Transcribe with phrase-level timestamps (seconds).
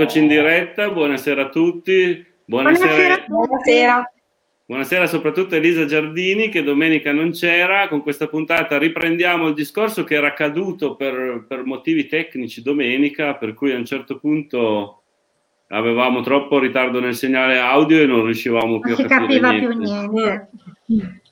[0.00, 2.24] Eccoci in diretta, buonasera a tutti.
[2.44, 3.24] Buonasera.
[3.26, 4.12] Buonasera.
[4.64, 7.88] Buonasera soprattutto a Elisa Giardini che domenica non c'era.
[7.88, 13.54] Con questa puntata riprendiamo il discorso che era caduto per, per motivi tecnici domenica, per
[13.54, 15.02] cui a un certo punto
[15.70, 19.66] avevamo troppo ritardo nel segnale audio e non riuscivamo più non a capire niente.
[19.66, 21.22] più niente.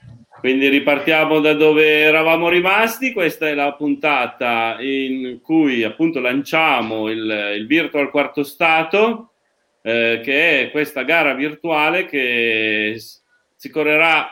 [0.47, 7.55] Quindi ripartiamo da dove eravamo rimasti, questa è la puntata in cui appunto lanciamo il,
[7.57, 9.33] il Virtual Quarto Stato,
[9.83, 12.95] eh, che è questa gara virtuale che
[13.57, 14.29] si correrà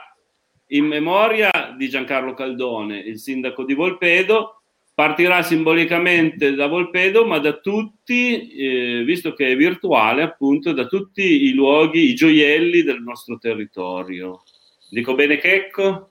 [0.68, 4.62] in memoria di Giancarlo Caldone, il sindaco di Volpedo,
[4.94, 11.46] partirà simbolicamente da Volpedo, ma da tutti, eh, visto che è virtuale, appunto, da tutti
[11.46, 14.44] i luoghi, i gioielli del nostro territorio.
[14.94, 16.10] Dico bene Checco?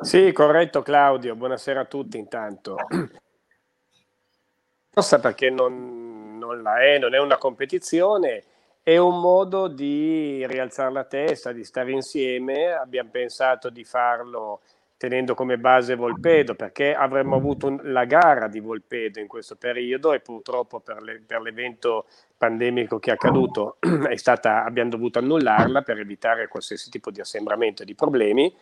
[0.00, 2.74] Sì, corretto Claudio, buonasera a tutti intanto.
[4.90, 8.42] Forse perché non, non la è, non è una competizione,
[8.82, 12.72] è un modo di rialzare la testa, di stare insieme.
[12.72, 14.62] Abbiamo pensato di farlo
[15.00, 20.12] tenendo come base Volpedo, perché avremmo avuto un, la gara di Volpedo in questo periodo
[20.12, 22.04] e purtroppo per, le, per l'evento
[22.36, 27.80] pandemico che è accaduto è stata, abbiamo dovuto annullarla per evitare qualsiasi tipo di assembramento
[27.80, 28.54] e di problemi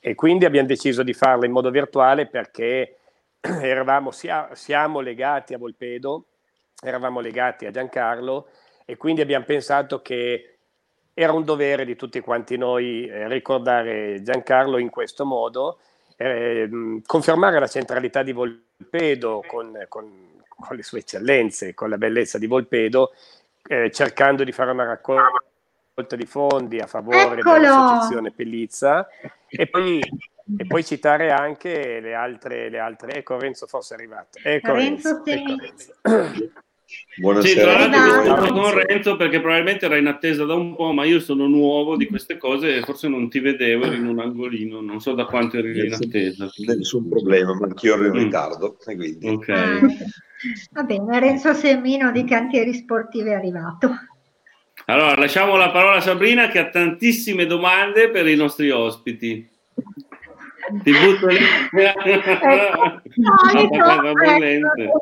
[0.00, 2.96] e quindi abbiamo deciso di farla in modo virtuale perché
[3.40, 6.24] eravamo, sia, siamo legati a Volpedo,
[6.82, 8.48] eravamo legati a Giancarlo
[8.84, 10.54] e quindi abbiamo pensato che
[11.14, 15.78] era un dovere di tutti quanti noi eh, ricordare Giancarlo in questo modo,
[16.16, 20.10] eh, confermare la centralità di Volpedo con, con,
[20.48, 23.12] con, le sue eccellenze, con la bellezza di Volpedo,
[23.66, 27.54] eh, cercando di fare una raccolta di fondi a favore Eccolo!
[27.54, 29.08] dell'associazione Pellizza
[29.48, 33.12] e poi, e poi, citare anche le altre, le altre.
[33.14, 34.38] Ecco Renzo forse è arrivato.
[34.42, 36.52] Ecco Renzo, Renzo, ecco Renzo.
[37.16, 37.82] Buonasera.
[37.84, 41.20] Sì, tra l'altro con Renzo perché probabilmente era in attesa da un po', ma io
[41.20, 45.12] sono nuovo di queste cose e forse non ti vedevo, in un angolino, non so
[45.12, 46.50] da quanto eri in attesa.
[46.76, 48.24] Nessun problema, ma anch'io ero in mm.
[48.24, 48.76] ritardo.
[48.82, 49.28] Quindi.
[49.28, 49.48] Ok.
[49.48, 49.80] Ah,
[50.72, 53.90] va bene, Renzo Semino di Cantieri Sportivi è arrivato.
[54.86, 59.48] Allora, lasciamo la parola a Sabrina che ha tantissime domande per i nostri ospiti.
[60.82, 61.36] Ti butto lì.
[61.72, 63.02] ecco,
[64.72, 64.98] ecco,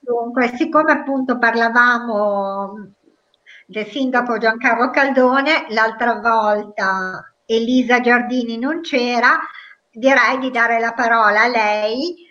[0.00, 2.94] dunque, siccome appunto parlavamo
[3.66, 9.38] del sindaco Giancarlo Caldone, l'altra volta Elisa Giardini non c'era,
[9.90, 12.26] direi di dare la parola a lei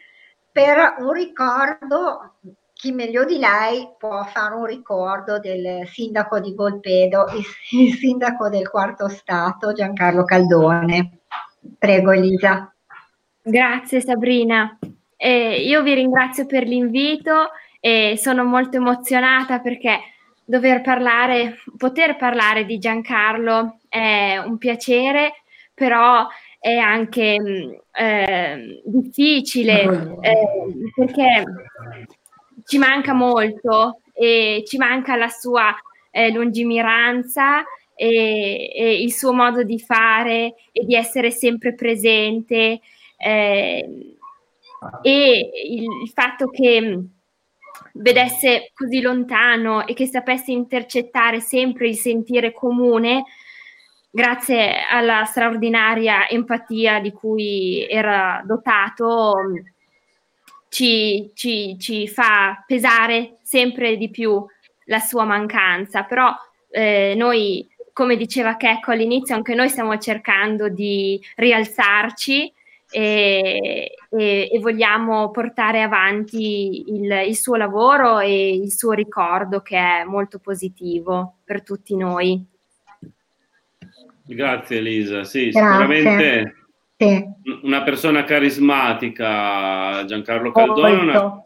[0.51, 2.37] per un ricordo,
[2.73, 7.45] chi meglio di lei può fare un ricordo del sindaco di Volpedo, il,
[7.79, 11.16] il sindaco del quarto stato Giancarlo Caldone.
[11.77, 12.73] Prego Elisa.
[13.41, 14.77] Grazie Sabrina.
[15.15, 17.49] Eh, io vi ringrazio per l'invito
[17.79, 19.99] e sono molto emozionata perché
[20.43, 25.43] dover parlare, poter parlare di Giancarlo è un piacere,
[25.73, 26.27] però
[26.59, 31.43] è anche eh, difficile eh, perché
[32.65, 35.75] ci manca molto e ci manca la sua
[36.11, 37.63] eh, lungimiranza
[37.97, 42.79] e, e, il suo modo di fare e di essere sempre presente
[43.17, 44.15] eh,
[45.01, 46.99] e il, il fatto che
[47.93, 53.25] vedesse così lontano e che sapesse intercettare sempre il sentire comune
[54.09, 59.33] grazie alla straordinaria empatia di cui era dotato
[60.69, 64.43] ci, ci, ci fa pesare sempre di più
[64.85, 66.03] la sua mancanza.
[66.03, 66.33] Però
[66.69, 72.53] eh, noi come diceva Checco all'inizio, anche noi stiamo cercando di rialzarci
[72.91, 79.77] e, e, e vogliamo portare avanti il, il, suo lavoro e il suo ricordo che
[79.77, 82.45] è molto positivo per tutti noi.
[84.27, 85.71] Grazie Elisa, sì, Grazie.
[85.71, 86.55] sicuramente
[86.97, 87.25] sì.
[87.63, 91.43] una persona carismatica, Giancarlo Caldone, una,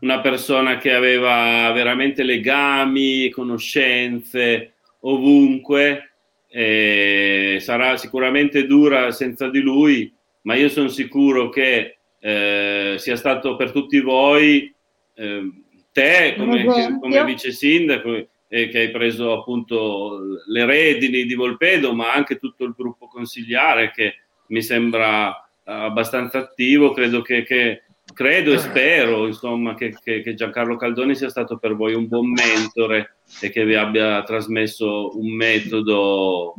[0.00, 6.12] una persona che aveva veramente legami, conoscenze, ovunque,
[6.48, 10.12] eh, sarà sicuramente dura senza di lui,
[10.42, 14.72] ma io sono sicuro che eh, sia stato per tutti voi,
[15.14, 15.50] eh,
[15.92, 16.64] te come,
[17.00, 22.64] come vice sindaco, eh, che hai preso appunto le redini di Volpedo, ma anche tutto
[22.64, 24.16] il gruppo consigliare che
[24.48, 27.82] mi sembra abbastanza attivo, credo che, che
[28.20, 32.32] credo e spero insomma, che, che, che, Giancarlo Caldoni sia stato per voi un buon
[32.32, 36.54] mentore e che vi abbia trasmesso un metodo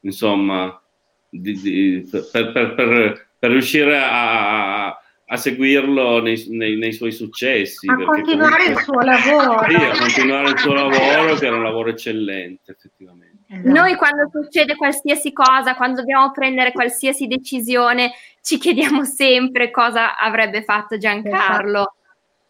[0.00, 0.80] insomma,
[1.28, 7.86] di, di, per, per, per, per, riuscire a, a seguirlo nei, nei, nei suoi successi.
[7.90, 9.64] A continuare comunque, il suo lavoro.
[9.68, 13.36] Sì, a continuare il suo lavoro, che era un lavoro eccellente, effettivamente.
[13.48, 13.68] Esatto.
[13.68, 18.12] Noi quando succede qualsiasi cosa, quando dobbiamo prendere qualsiasi decisione,
[18.46, 21.80] ci chiediamo sempre cosa avrebbe fatto Giancarlo.
[21.80, 21.94] Esatto.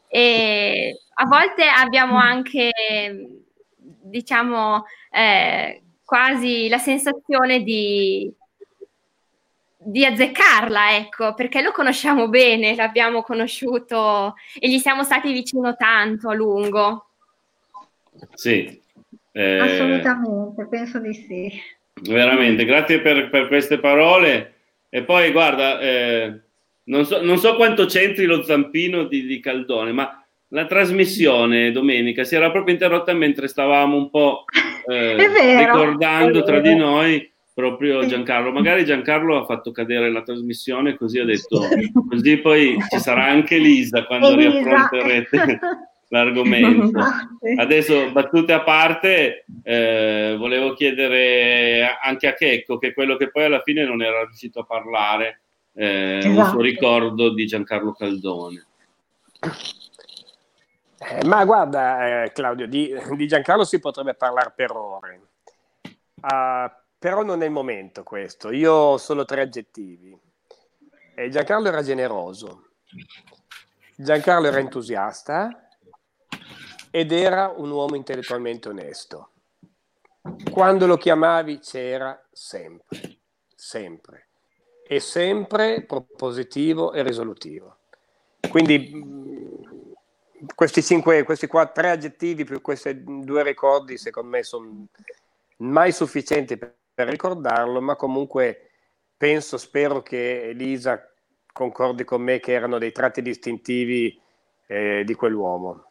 [0.09, 2.71] E a volte abbiamo anche,
[3.77, 8.31] diciamo, eh, quasi la sensazione di,
[9.79, 16.29] di azzeccarla, ecco, perché lo conosciamo bene, l'abbiamo conosciuto e gli siamo stati vicino tanto
[16.29, 17.09] a lungo.
[18.35, 18.83] Sì.
[19.33, 21.51] Eh, Assolutamente, penso di sì.
[22.03, 24.56] Veramente, grazie per, per queste parole.
[24.89, 26.41] E poi, guarda, eh,
[26.85, 32.25] non, so, non, so, quanto c'entri lo zampino di, di Caldone, ma la trasmissione domenica
[32.25, 34.45] si era proprio interrotta mentre stavamo un po'
[34.89, 38.53] eh, vero, ricordando tra di noi proprio Giancarlo.
[38.53, 41.63] Magari Giancarlo ha fatto cadere la trasmissione, così ha detto,
[42.09, 44.61] così poi ci sarà anche Lisa quando Elisa.
[44.61, 45.59] riaffronterete
[46.09, 46.99] l'argomento.
[47.59, 53.63] Adesso, battute a parte, eh, volevo chiedere anche a Checco, che quello che poi alla
[53.63, 55.41] fine non era riuscito a parlare,
[55.75, 56.29] eh, esatto.
[56.29, 56.61] un suo esatto.
[56.61, 58.67] ricordo di Giancarlo Caldone.
[60.99, 65.21] Eh, ma guarda, eh, Claudio, di, di, Giancarlo si potrebbe parlare per ore.
[66.21, 68.51] Uh, però non è il momento questo.
[68.51, 70.19] Io ho solo tre aggettivi.
[71.15, 72.69] E Giancarlo era generoso,
[73.95, 75.66] Giancarlo era entusiasta
[76.97, 79.31] ed era un uomo intellettualmente onesto.
[80.51, 83.19] Quando lo chiamavi c'era sempre,
[83.55, 84.29] sempre,
[84.87, 87.77] e sempre propositivo e risolutivo.
[88.49, 89.05] Quindi
[90.55, 94.87] questi, cinque, questi qua, tre aggettivi più questi due ricordi, secondo me, sono
[95.59, 98.71] mai sufficienti per per ricordarlo, ma comunque
[99.19, 101.13] penso, spero che Elisa
[101.53, 104.19] concordi con me che erano dei tratti distintivi
[104.67, 105.86] eh, di quell'uomo.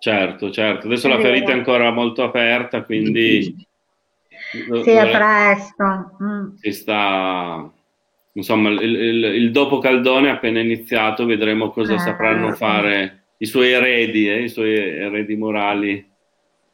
[0.00, 0.86] Certo, certo.
[0.86, 3.54] Adesso la ferita è ancora molto aperta, quindi...
[4.52, 6.16] Sì, è presto.
[6.20, 6.54] Mm.
[6.56, 7.70] Si sta...
[8.32, 13.70] Insomma, il, il, il, dopo Caldone appena iniziato, vedremo cosa eh, sapranno fare i suoi
[13.70, 16.09] eredi, eh, i suoi eredi morali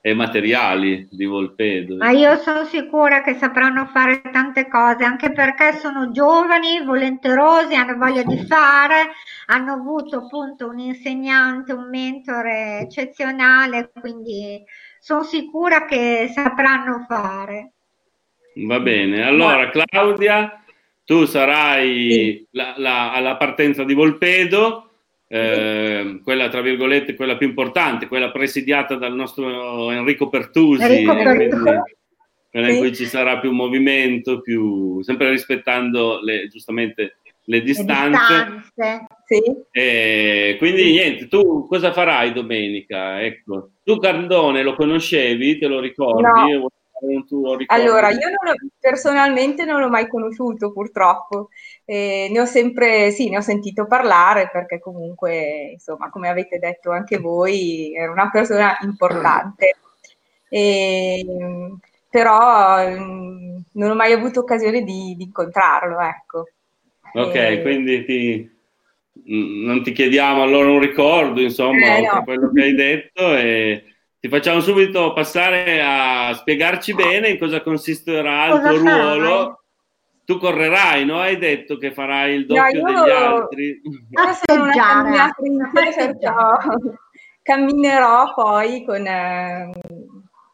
[0.06, 1.96] e materiali di Volpedo.
[1.96, 7.96] Ma io sono sicura che sapranno fare tante cose, anche perché sono giovani, volenterosi, hanno
[7.96, 9.10] voglia di fare,
[9.46, 14.62] hanno avuto appunto un insegnante, un mentore eccezionale, quindi
[15.00, 17.72] sono sicura che sapranno fare.
[18.64, 20.62] Va bene, allora Claudia,
[21.04, 22.46] tu sarai sì.
[22.52, 24.85] la, la, alla partenza di Volpedo
[25.28, 32.69] eh, quella tra virgolette, quella più importante, quella presidiata dal nostro Enrico Pertusi, Enrico quella
[32.69, 32.73] sì.
[32.73, 38.35] in cui ci sarà più movimento, più, sempre rispettando le, giustamente le distanze.
[38.35, 39.42] Le distanze sì.
[39.73, 43.21] E quindi niente, tu cosa farai domenica?
[43.21, 43.71] Ecco.
[43.83, 46.52] Tu Cardone lo conoscevi, te lo ricordi?
[46.52, 46.71] No.
[47.66, 51.50] Allora, io non ho, personalmente non l'ho mai conosciuto purtroppo,
[51.84, 56.90] eh, ne ho sempre, sì, ne ho sentito parlare perché comunque, insomma, come avete detto
[56.90, 59.76] anche voi, era una persona importante.
[60.48, 61.24] E,
[62.08, 66.48] però mm, non ho mai avuto occasione di, di incontrarlo, ecco.
[67.12, 67.62] Ok, e...
[67.62, 68.58] quindi ti,
[69.30, 72.24] mm, non ti chiediamo allora un ricordo, insomma, eh, no.
[72.24, 73.84] quello che hai detto e
[74.18, 79.18] ti facciamo subito passare a spiegarci bene in cosa consisterà cosa il tuo farai?
[79.18, 79.61] ruolo.
[80.25, 81.20] Tu correrai, no?
[81.20, 83.80] Hai detto che farai il doppio no, degli altri.
[84.44, 86.56] Sono una camminatrice, perciò
[87.46, 89.70] camminerò poi con, eh,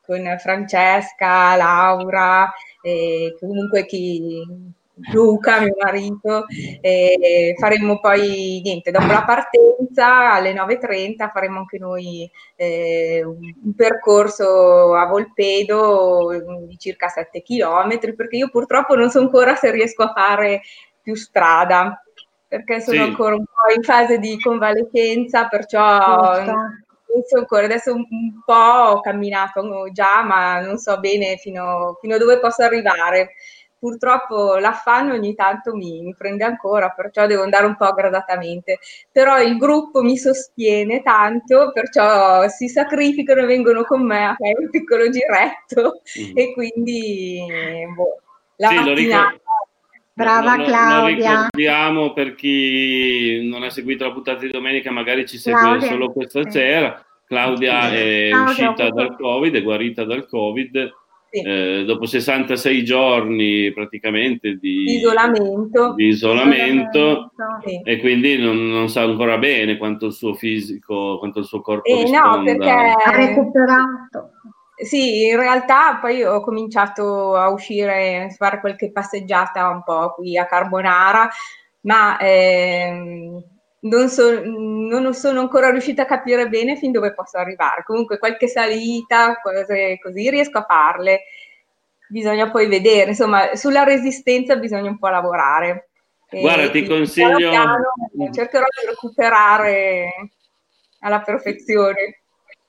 [0.05, 2.53] con Francesca, Laura
[2.83, 4.45] e comunque chi,
[5.13, 6.47] Luca, mio marito,
[6.81, 14.95] e faremo poi niente, dopo la partenza alle 9.30 faremo anche noi eh, un percorso
[14.95, 16.29] a Volpedo
[16.67, 20.63] di circa 7 km perché io purtroppo non so ancora se riesco a fare
[21.03, 22.03] più strada
[22.53, 23.03] perché sono sì.
[23.03, 26.35] ancora un po' in fase di convalescenza, perciò
[27.13, 32.15] penso ancora adesso un, un, po' ho camminato già, ma non so bene fino, fino
[32.15, 33.35] a dove posso arrivare
[33.83, 38.79] purtroppo l'affanno ogni tanto mi, mi, prende ancora, perciò devo andare un po' gradatamente.
[39.11, 44.55] Però il gruppo mi sostiene tanto, perciò si sacrificano e vengono con me a fare
[44.57, 46.31] un piccolo giretto mm.
[46.37, 47.41] e quindi
[47.93, 48.21] boh,
[48.55, 49.41] la sì, mattinata...
[50.15, 51.31] Brava lo, Claudia.
[51.33, 55.89] Lo ricordiamo per chi non ha seguito la puntata di domenica, magari ci segue Claudia.
[55.89, 57.05] solo questa sera.
[57.27, 61.01] Claudia è Claudia, uscita dal Covid, è guarita dal Covid
[61.33, 61.41] sì.
[61.41, 67.33] eh, dopo 66 giorni praticamente di, isolamento, di isolamento
[67.65, 67.81] sì.
[67.83, 71.89] e quindi non, non, sa ancora bene quanto il suo fisico, quanto il suo corpo
[71.89, 74.33] eh, no, perché ha recuperato.
[74.77, 80.37] Sì, in realtà poi ho cominciato a uscire, a fare qualche passeggiata un po' qui
[80.37, 81.29] a Carbonara,
[81.83, 83.43] ma ehm,
[83.83, 87.83] non, so, non, sono ancora riuscita a capire bene fin dove posso arrivare.
[87.85, 91.23] Comunque qualche salita, cose così, riesco a farle.
[92.09, 95.89] Bisogna poi vedere, insomma, sulla resistenza bisogna un po' lavorare.
[96.29, 97.37] Guarda, e ti consiglio...
[97.37, 100.31] Piano, piano cercherò di recuperare
[101.01, 102.22] alla perfezione.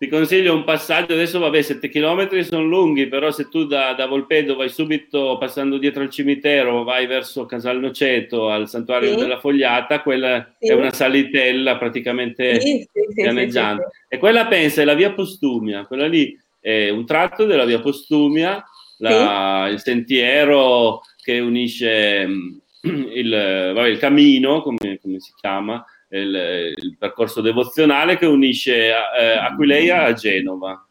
[0.03, 4.05] Ti consiglio un passaggio, adesso vabbè 7 km sono lunghi, però se tu da, da,
[4.05, 9.15] Volpedo vai subito passando dietro al cimitero, vai verso Casalnoceto al santuario sì.
[9.15, 10.72] della Fogliata, quella sì.
[10.72, 13.91] è una salitella praticamente sì, pianeggiante.
[14.10, 18.62] E quella pensa è la via Postumia, quella lì è un tratto della via Postumia,
[18.98, 22.50] la, il sentiero che unisce mm,
[23.15, 25.81] il, vabbè, il cammino, come, come si chiama,
[26.20, 28.93] il, il percorso devozionale che unisce eh,
[29.38, 30.88] Aquileia a Genova.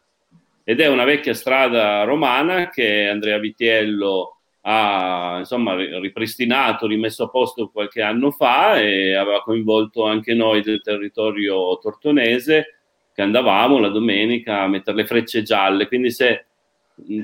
[0.65, 7.71] Ed è una vecchia strada romana che Andrea Vitiello ha insomma ripristinato, rimesso a posto
[7.71, 12.79] qualche anno fa e aveva coinvolto anche noi del territorio tortonese
[13.13, 16.47] che andavamo la domenica a mettere le frecce gialle, quindi se,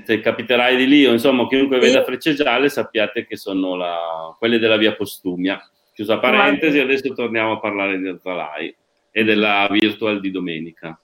[0.05, 4.59] se capiterai di lì o insomma chiunque veda frecce gialle sappiate che sono la, quelle
[4.59, 5.62] della via Postumia.
[5.99, 8.73] Chiusa parentesi, adesso torniamo a parlare di Arzalai
[9.11, 10.97] e della virtual di domenica.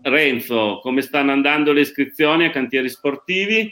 [0.00, 3.70] Renzo, come stanno andando le iscrizioni a cantieri sportivi?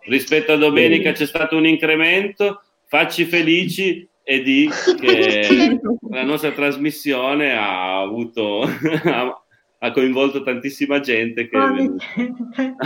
[0.00, 2.64] Rispetto a domenica c'è stato un incremento?
[2.84, 4.68] Facci felici e di
[5.00, 8.60] che la nostra trasmissione ha avuto
[9.78, 12.04] ha coinvolto tantissima gente che è venuta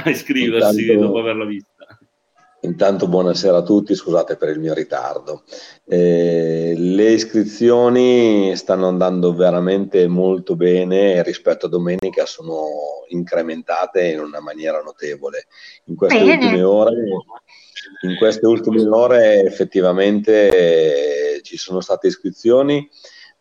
[0.05, 1.80] a iscriversi dopo averla vista.
[2.63, 5.45] Intanto buonasera a tutti, scusate per il mio ritardo.
[5.87, 12.67] Eh, le iscrizioni stanno andando veramente molto bene rispetto a domenica sono
[13.09, 15.47] incrementate in una maniera notevole.
[15.85, 16.35] In queste bene.
[16.35, 16.93] ultime ore,
[18.03, 22.87] in queste ultime ore effettivamente eh, ci sono state iscrizioni,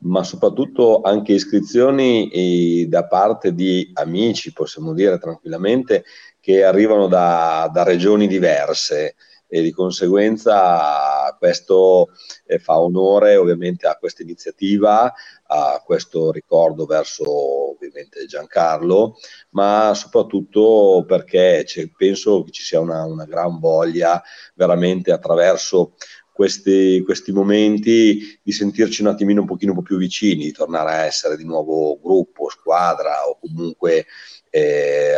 [0.01, 6.05] ma soprattutto anche iscrizioni eh, da parte di amici, possiamo dire tranquillamente,
[6.49, 9.13] che arrivano da, da regioni diverse
[9.47, 12.07] e di conseguenza questo
[12.47, 15.13] eh, fa onore ovviamente a questa iniziativa,
[15.45, 19.17] a questo ricordo verso ovviamente Giancarlo,
[19.51, 21.65] ma soprattutto perché
[21.95, 24.19] penso che ci sia una, una gran voglia
[24.55, 25.93] veramente attraverso
[26.39, 31.03] questi, questi, momenti di sentirci un attimino un pochino po' più vicini, di tornare a
[31.03, 34.05] essere di nuovo gruppo, squadra o comunque
[34.49, 35.15] eh,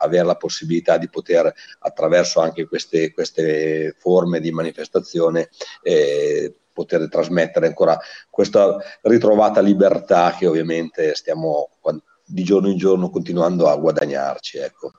[0.00, 5.48] avere la possibilità di poter attraverso anche queste, queste forme di manifestazione
[5.80, 7.96] eh, poter trasmettere ancora
[8.28, 11.68] questa ritrovata libertà che ovviamente stiamo
[12.24, 14.58] di giorno in giorno continuando a guadagnarci.
[14.58, 14.90] Ecco.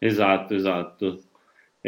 [0.00, 1.20] Esatto, esatto.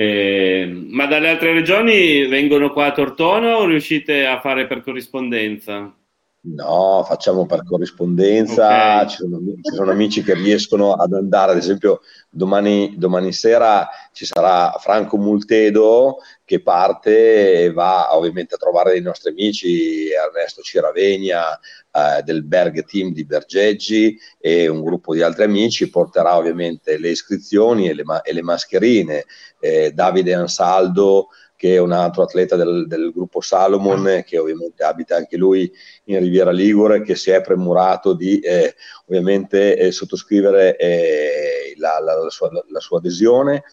[0.01, 5.93] Eh, ma dalle altre regioni vengono qua a Tortona o riuscite a fare per corrispondenza?
[6.41, 9.09] No, facciamo per corrispondenza, okay.
[9.09, 14.25] ci, sono, ci, sono, amici che riescono ad andare, ad esempio domani, domani, sera ci
[14.25, 21.59] sarà Franco Multedo che parte e va ovviamente a trovare dei nostri amici, Ernesto Ciravegna
[21.99, 27.11] eh, del Berg Team di Bergeggi e un gruppo di altri amici, porterà ovviamente le
[27.11, 29.25] iscrizioni e le, e le mascherine,
[29.61, 31.29] eh, Davide Ansaldo
[31.59, 35.69] che è un altro atleta del, del, gruppo Salomon, che ovviamente abita anche lui
[36.05, 38.77] in Riviera Ligure, che si è premurato di eh,
[39.07, 43.65] ovviamente eh, sottoscrivere eh, la, la, la, sua, la, sua, adesione.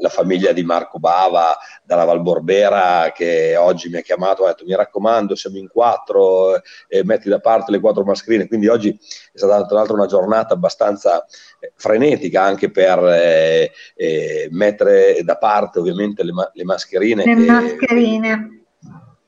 [0.00, 4.74] la, famiglia di Marco Bava dalla Valborbera che oggi mi ha chiamato ha detto mi
[4.74, 8.96] raccomando siamo in quattro e metti da parte le quattro mascherine quindi oggi è
[9.38, 11.24] stata tra l'altro una giornata abbastanza
[11.60, 17.34] eh, frenetica anche per eh, eh, mettere da parte ovviamente le, ma- le mascherine le
[17.34, 18.63] mascherine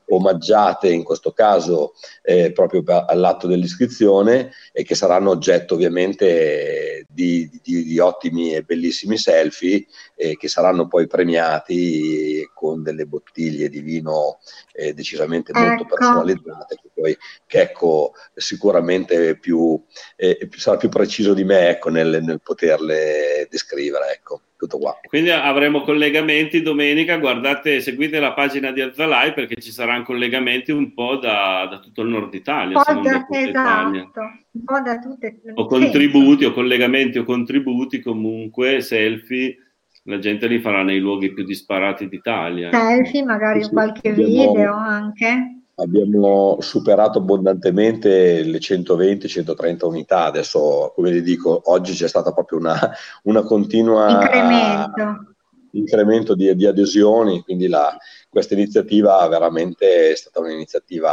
[0.09, 7.85] omaggiate in questo caso eh, proprio all'atto dell'iscrizione e che saranno oggetto ovviamente di, di,
[7.85, 14.39] di ottimi e bellissimi selfie eh, che saranno poi premiati con delle bottiglie di vino
[14.73, 15.95] eh, decisamente molto ecco.
[15.95, 19.81] personalizzate che poi Checco sicuramente più,
[20.17, 24.99] eh, sarà più preciso di me ecco, nel, nel poterle descrivere ecco, Tutto qua.
[25.07, 30.93] Quindi avremo collegamenti domenica, guardate, seguite la pagina di Azzalai perché ci saranno collegamenti un
[30.93, 32.77] po' da, da tutto il nord Italia.
[32.77, 34.11] Un po' da, esatto, Italia.
[34.51, 39.57] un po' da tutte O contributi, o collegamenti o contributi, comunque, selfie,
[40.05, 42.71] la gente li farà nei luoghi più disparati d'Italia.
[42.73, 45.56] Selfie, magari sì, qualche video anche.
[45.79, 52.79] Abbiamo superato abbondantemente le 120-130 unità, adesso come vi dico, oggi c'è stata proprio una,
[53.25, 54.23] una continua...
[54.23, 55.35] Incremento.
[55.73, 57.95] incremento di, di adesioni, quindi la,
[58.31, 61.13] questa iniziativa veramente è stata un'iniziativa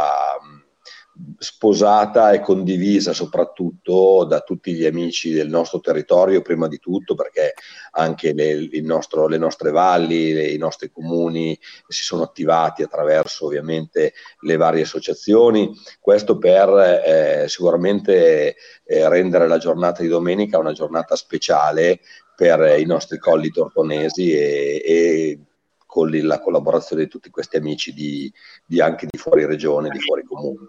[1.38, 7.54] sposata e condivisa soprattutto da tutti gli amici del nostro territorio, prima di tutto perché
[7.92, 14.14] anche le, nostro, le nostre valli, le, i nostri comuni si sono attivati attraverso ovviamente
[14.40, 16.68] le varie associazioni, questo per
[17.04, 22.00] eh, sicuramente eh, rendere la giornata di domenica una giornata speciale
[22.34, 25.38] per i nostri colli tortonesi e, e
[25.86, 28.32] con la collaborazione di tutti questi amici di,
[28.66, 30.66] di anche di fuori regione, di fuori comune.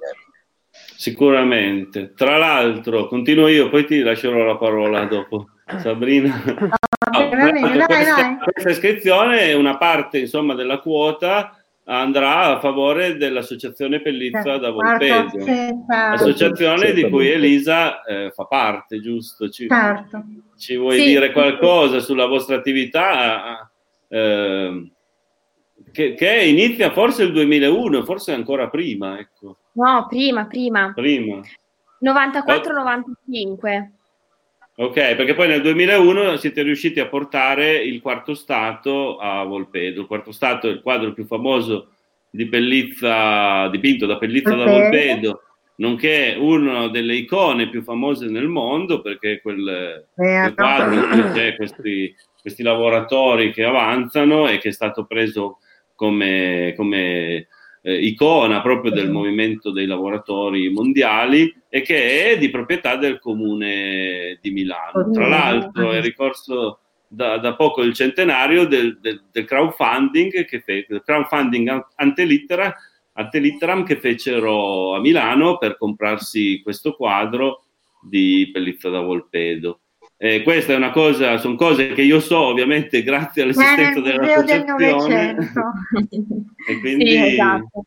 [0.96, 2.14] Sicuramente.
[2.16, 5.50] Tra l'altro, continuo io, poi ti lascerò la parola dopo.
[5.80, 6.42] Sabrina.
[6.46, 7.30] No,
[7.86, 14.60] questa, questa, iscrizione è una parte insomma, della quota andrà a favore dell'associazione Pellizza certo,
[14.60, 19.50] da Volpeggio, associazione di cui Elisa eh, fa parte, giusto?
[19.50, 20.24] Ci, certo.
[20.58, 21.06] ci vuoi sì.
[21.06, 23.70] dire qualcosa sulla vostra attività?
[24.08, 24.92] Eh,
[25.96, 29.60] che, che, inizia forse il 2001, forse ancora prima, ecco.
[29.74, 30.92] No, prima, prima.
[30.94, 31.40] Prima.
[32.04, 33.90] 94-95.
[34.78, 40.02] Ok, perché poi nel 2001 siete riusciti a portare il quarto stato a Volpedo.
[40.02, 41.92] Il quarto stato è il quadro più famoso
[42.30, 44.66] di Pellizza, dipinto da Pellizza okay.
[44.66, 45.42] da Volpedo,
[45.78, 51.56] nonché una delle icone più famose nel mondo, perché quel, quel quadro in cui c'è
[51.56, 55.60] questi, questi, lavoratori che avanzano e che è stato preso
[55.96, 57.48] come, come
[57.82, 64.40] eh, icona proprio del movimento dei lavoratori mondiali e che è di proprietà del comune
[64.42, 65.12] di Milano.
[65.12, 70.86] Tra l'altro è ricorso da, da poco il centenario del, del, del crowdfunding, che fe,
[70.88, 72.76] del crowdfunding antelittera,
[73.14, 77.66] antelitteram che fecero a Milano per comprarsi questo quadro
[78.02, 79.82] di Pellizza da Volpedo.
[80.18, 85.36] Eh, questa è una cosa, sono cose che io so ovviamente grazie all'esistenza dell'associazione.
[86.68, 87.86] e quindi sì, esatto.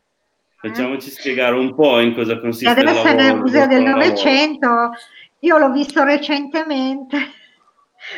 [0.57, 4.91] facciamoci spiegare un po' in cosa consiste Deve essere nel Museo del Novecento,
[5.39, 7.17] io l'ho visto recentemente.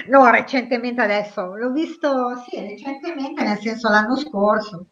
[0.08, 4.88] No, recentemente adesso, l'ho visto sì, recentemente, nel senso l'anno scorso.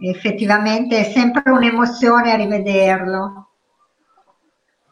[0.00, 3.51] Effettivamente è sempre un'emozione rivederlo.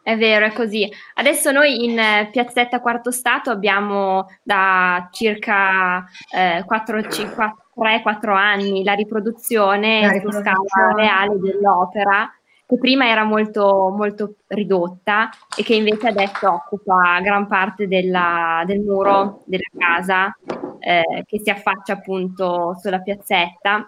[0.03, 0.89] È vero, è così.
[1.15, 10.01] Adesso noi in eh, Piazzetta Quarto Stato abbiamo da circa eh, 3-4 anni la riproduzione,
[10.01, 10.55] la riproduzione.
[10.55, 12.31] su scala reale dell'opera,
[12.65, 18.79] che prima era molto, molto ridotta e che invece adesso occupa gran parte della, del
[18.79, 20.35] muro della casa
[20.79, 23.87] eh, che si affaccia appunto sulla piazzetta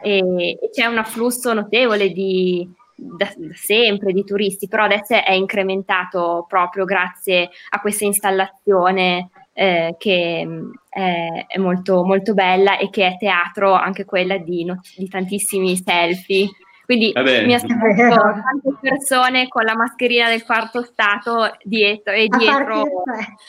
[0.00, 5.32] e, e c'è un afflusso notevole di da, da, sempre di turisti, però adesso è
[5.32, 12.90] incrementato proprio grazie a questa installazione eh, che mm, è, è, molto, molto bella e
[12.90, 16.48] che è teatro anche quella di, no, di tantissimi selfie.
[16.84, 17.44] Quindi Vabbè.
[17.44, 22.84] mi aspetto tante persone con la mascherina del quarto stato dietro e dietro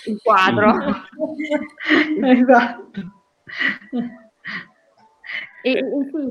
[0.06, 0.74] il quadro.
[2.24, 3.02] esatto.
[5.68, 5.84] E,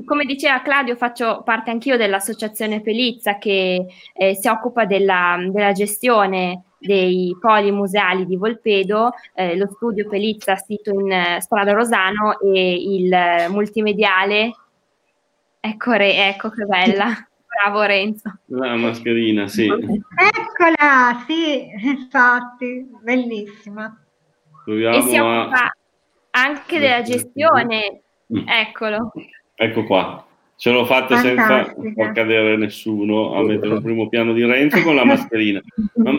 [0.03, 6.63] come diceva Claudio, faccio parte anch'io dell'associazione Pelizza che eh, si occupa della, della, gestione
[6.79, 12.73] dei poli museali di Volpedo, eh, lo studio Pelizza sito in eh, Strada Rosano e
[12.73, 14.55] il multimediale.
[15.59, 17.05] Ecco, Re, ecco che bella.
[17.63, 18.39] Bravo Renzo.
[18.47, 19.67] La mascherina, sì.
[19.67, 23.95] Eccola, sì, infatti, bellissima.
[24.63, 25.75] Proviamo e si occupa a...
[26.31, 28.01] anche della gestione
[28.33, 28.47] Mm.
[28.47, 29.11] Eccolo.
[29.55, 30.25] Ecco qua.
[30.55, 34.95] Ce l'ho fatta senza far cadere nessuno a mettere un primo piano di Renzo con
[34.95, 35.61] la mascherina.
[35.95, 36.17] Ma,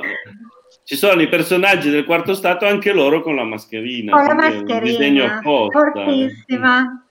[0.85, 4.13] ci sono i personaggi del quarto stato, anche loro con la mascherina.
[4.13, 4.77] Con la mascherina.
[4.77, 5.81] Un disegno apposta.
[5.81, 7.05] Fortissima.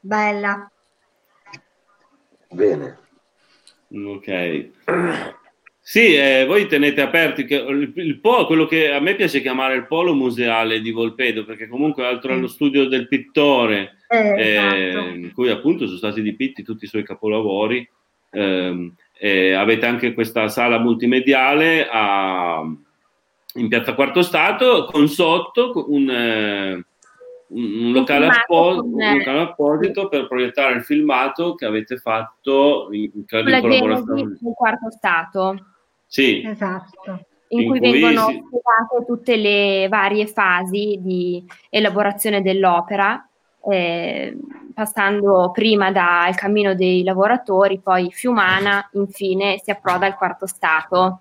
[0.00, 0.70] Bella.
[2.50, 2.98] Bene.
[3.90, 4.70] Ok.
[5.88, 9.86] Sì, eh, voi tenete aperti il, il polo, quello che a me piace chiamare il
[9.86, 12.50] polo museale di Volpedo, perché comunque altro allo mm.
[12.50, 15.08] studio del pittore, eh, eh, esatto.
[15.08, 17.88] in cui appunto sono stati dipinti tutti i suoi capolavori.
[18.32, 18.94] Ehm,
[19.56, 22.62] avete anche questa sala multimediale a,
[23.54, 26.84] in piazza Quarto Stato con sotto un, eh,
[27.48, 33.24] un, locale, appo- un locale, apposito per proiettare il filmato che avete fatto in, in
[33.26, 35.56] collaborazione con Quarto Stato.
[36.08, 36.42] Sì.
[36.44, 37.26] Esatto.
[37.48, 38.42] In, in cui, cui, vengono si...
[38.44, 43.26] spiegate tutte le varie fasi di elaborazione dell'opera,
[43.70, 44.36] eh,
[44.74, 51.20] passando prima dal cammino dei lavoratori, poi Fiumana, infine si approda al quarto stato.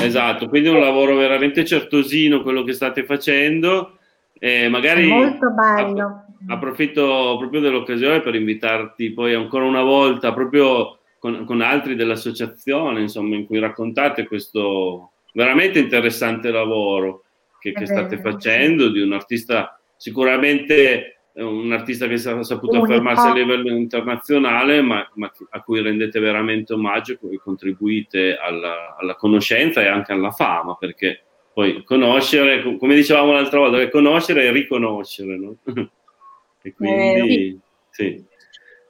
[0.00, 3.98] Esatto, quindi è un lavoro veramente certosino quello che state facendo.
[4.38, 6.24] Eh, magari molto bello.
[6.48, 13.34] Approfitto proprio dell'occasione per invitarti poi ancora una volta proprio con, con altri dell'associazione, insomma,
[13.36, 17.24] in cui raccontate questo veramente interessante lavoro
[17.58, 23.32] che, che state facendo di un artista sicuramente un artista che ha saputo affermarsi a
[23.32, 29.88] livello internazionale, ma, ma, a cui rendete veramente omaggio e contribuite alla, alla, conoscenza e
[29.88, 31.22] anche alla fama, perché
[31.54, 35.56] poi conoscere, come dicevamo l'altra volta, conoscere e riconoscere, no?
[36.62, 37.58] e quindi eh,
[37.88, 38.22] sì,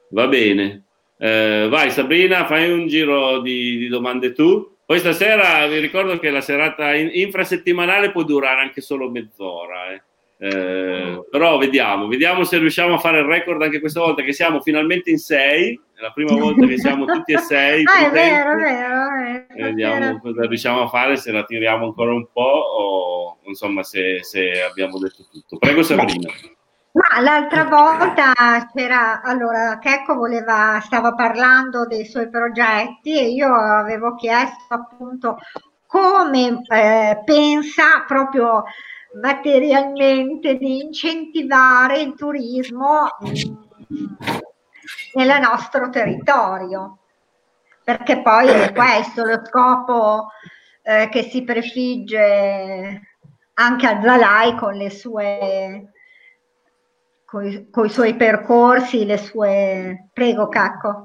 [0.08, 0.83] va bene.
[1.16, 4.76] Eh, vai Sabrina, fai un giro di, di, domande tu.
[4.84, 9.92] Poi stasera vi ricordo che la serata in, infrasettimanale può durare anche solo mezz'ora.
[9.92, 10.02] Eh.
[10.36, 14.60] Eh, però vediamo, vediamo se riusciamo a fare il record anche questa volta che siamo
[14.60, 15.80] finalmente in sei.
[15.94, 17.82] È la prima volta che siamo tutti e sei.
[17.88, 19.68] ah, è vero, è vero, è vero.
[19.68, 24.62] Vediamo cosa riusciamo a fare, se la tiriamo ancora un po' o insomma se, se
[24.62, 25.56] abbiamo detto tutto.
[25.56, 26.30] Prego Sabrina.
[26.94, 28.32] Ma l'altra volta
[28.72, 35.38] c'era, allora, Checco voleva, stava parlando dei suoi progetti e io avevo chiesto appunto
[35.86, 38.62] come eh, pensa proprio
[39.20, 43.08] materialmente di incentivare il turismo
[45.14, 46.98] nel nostro territorio,
[47.82, 50.28] perché poi è questo lo scopo
[50.82, 53.00] eh, che si prefigge
[53.54, 55.88] anche a Zalai con le sue
[57.70, 60.08] con i suoi percorsi, le sue...
[60.12, 61.04] Prego, Cacco.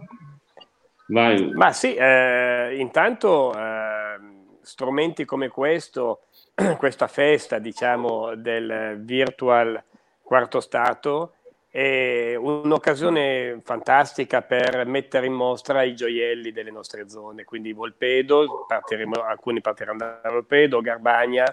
[1.07, 1.51] Vai.
[1.53, 4.19] Ma sì, eh, intanto eh,
[4.61, 6.21] strumenti come questo
[6.77, 9.81] questa festa, diciamo, del virtual
[10.21, 11.33] quarto stato
[11.71, 19.21] è un'occasione fantastica per mettere in mostra i gioielli delle nostre zone, quindi Volpedo, partiremo,
[19.21, 21.45] alcuni partiranno da Volpedo, Garbagna,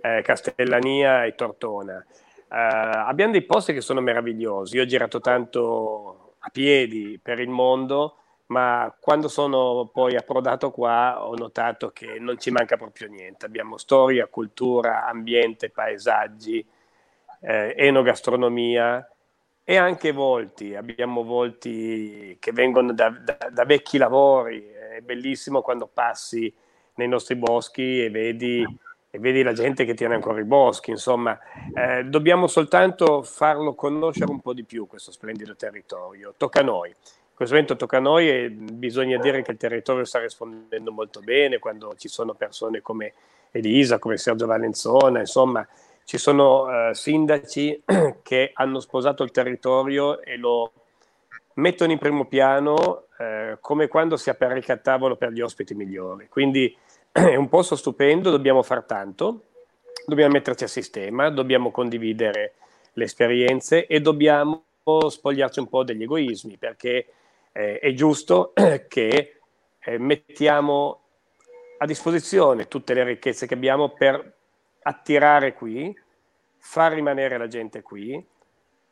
[0.00, 2.04] eh, Castellania e Tortona.
[2.52, 7.48] Eh, abbiamo dei posti che sono meravigliosi, io ho girato tanto a piedi per il
[7.48, 8.16] mondo
[8.52, 13.46] ma quando sono poi approdato qua ho notato che non ci manca proprio niente.
[13.46, 16.64] Abbiamo storia, cultura, ambiente, paesaggi,
[17.40, 19.08] eh, enogastronomia
[19.64, 20.74] e anche volti.
[20.74, 24.62] Abbiamo volti che vengono da, da, da, vecchi lavori.
[24.70, 26.52] È bellissimo quando passi
[26.96, 28.62] nei nostri boschi e vedi,
[29.14, 30.90] e vedi la gente che tiene ancora i boschi.
[30.90, 31.38] Insomma,
[31.74, 36.34] eh, dobbiamo soltanto farlo conoscere un po' di più questo splendido territorio.
[36.36, 36.92] Tocca a noi
[37.42, 41.58] questo momento tocca a noi e bisogna dire che il territorio sta rispondendo molto bene
[41.58, 43.14] quando ci sono persone come
[43.50, 45.66] Elisa, come Sergio Valenzona, insomma
[46.04, 47.82] ci sono uh, sindaci
[48.22, 50.72] che hanno sposato il territorio e lo
[51.54, 56.28] mettono in primo piano uh, come quando si apparecchia a tavolo per gli ospiti migliori.
[56.28, 56.76] Quindi
[57.30, 59.42] è un posto stupendo, dobbiamo far tanto,
[60.06, 62.54] dobbiamo metterci a sistema, dobbiamo condividere
[62.94, 64.64] le esperienze e dobbiamo
[65.08, 67.06] spogliarci un po' degli egoismi perché
[67.52, 68.52] eh, è giusto
[68.88, 69.40] che
[69.78, 71.00] eh, mettiamo
[71.78, 74.36] a disposizione tutte le ricchezze che abbiamo per
[74.82, 75.94] attirare qui,
[76.56, 78.24] far rimanere la gente qui,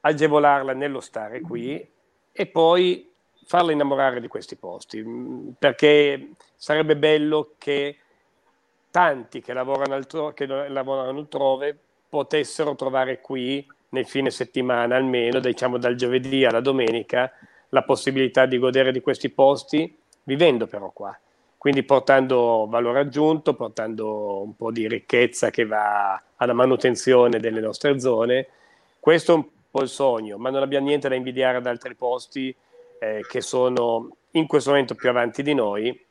[0.00, 1.88] agevolarla nello stare qui
[2.32, 3.10] e poi
[3.44, 7.96] farla innamorare di questi posti, mm, perché sarebbe bello che
[8.90, 11.76] tanti che lavorano, altro, che lavorano altrove
[12.08, 17.32] potessero trovare qui nel fine settimana almeno, diciamo dal giovedì alla domenica,
[17.70, 21.16] la possibilità di godere di questi posti vivendo però qua.
[21.56, 28.00] Quindi portando valore aggiunto, portando un po' di ricchezza che va alla manutenzione delle nostre
[28.00, 28.46] zone.
[28.98, 32.54] Questo è un po' il sogno, ma non abbiamo niente da invidiare ad altri posti
[32.98, 36.06] eh, che sono in questo momento più avanti di noi,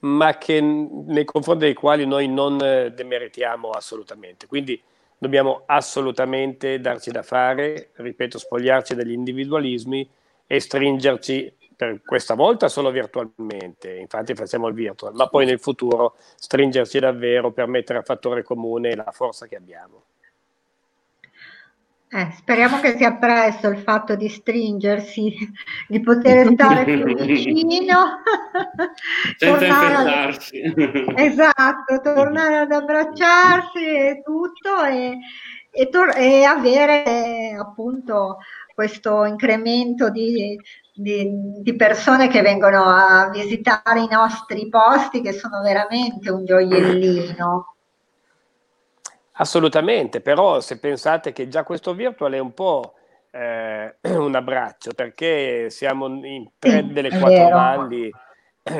[0.00, 4.46] ma che, nei confronti dei quali noi non eh, demeritiamo assolutamente.
[4.46, 4.80] Quindi
[5.16, 10.08] dobbiamo assolutamente darci da fare, ripeto, spogliarci dagli individualismi
[10.46, 16.16] e stringerci per questa volta solo virtualmente, infatti facciamo il virtual, ma poi nel futuro
[16.34, 20.02] stringerci davvero per mettere a fattore comune la forza che abbiamo.
[22.10, 25.30] Eh, speriamo che sia presto il fatto di stringersi,
[25.86, 28.22] di poter stare più vicino.
[29.36, 30.62] Senza infettarsi.
[30.62, 31.18] Ad...
[31.18, 35.18] Esatto, tornare ad abbracciarsi e tutto e,
[35.70, 38.38] e, tor- e avere appunto
[38.74, 40.58] questo incremento di,
[40.94, 41.28] di,
[41.62, 47.77] di, persone che vengono a visitare i nostri posti che sono veramente un gioiellino.
[49.40, 52.94] Assolutamente, però se pensate che già questo virtual è un po'
[53.30, 57.56] eh, un abbraccio, perché siamo in tre sì, delle quattro vero.
[57.56, 58.10] valli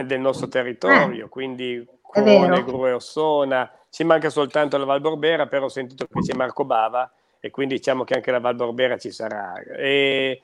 [0.05, 5.47] del nostro territorio, eh, quindi Cuone, Gru e Ossona, ci manca soltanto la Val Borbera,
[5.47, 8.99] però ho sentito che c'è Marco Bava e quindi diciamo che anche la Val Borbera
[8.99, 9.55] ci sarà.
[9.61, 10.43] E,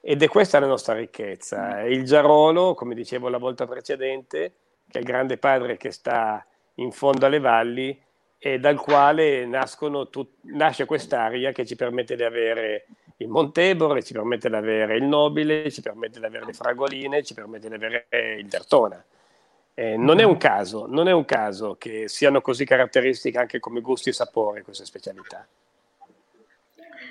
[0.00, 1.80] ed è questa la nostra ricchezza.
[1.80, 4.52] Il Giarolo, come dicevo la volta precedente,
[4.90, 7.98] che è il grande padre che sta in fondo alle valli,
[8.46, 9.48] e dal quale
[10.10, 12.84] tut- nasce quest'area che ci permette di avere
[13.16, 17.32] il Montebore, ci permette di avere il Nobile, ci permette di avere le Fragoline, ci
[17.32, 18.06] permette di avere
[18.38, 19.02] il Dertona.
[19.72, 23.80] Eh, non è un caso, non è un caso che siano così caratteristiche anche come
[23.80, 25.48] gusti e sapori queste specialità.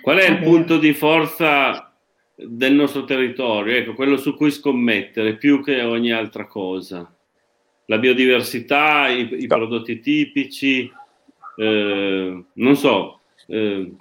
[0.04, 1.96] Qual è il punto di forza
[2.36, 3.76] del nostro territorio?
[3.76, 7.12] Ecco, quello su cui scommettere più che ogni altra cosa.
[7.86, 10.92] La biodiversità, i, i prodotti tipici,
[11.58, 13.96] eh, non so, eh,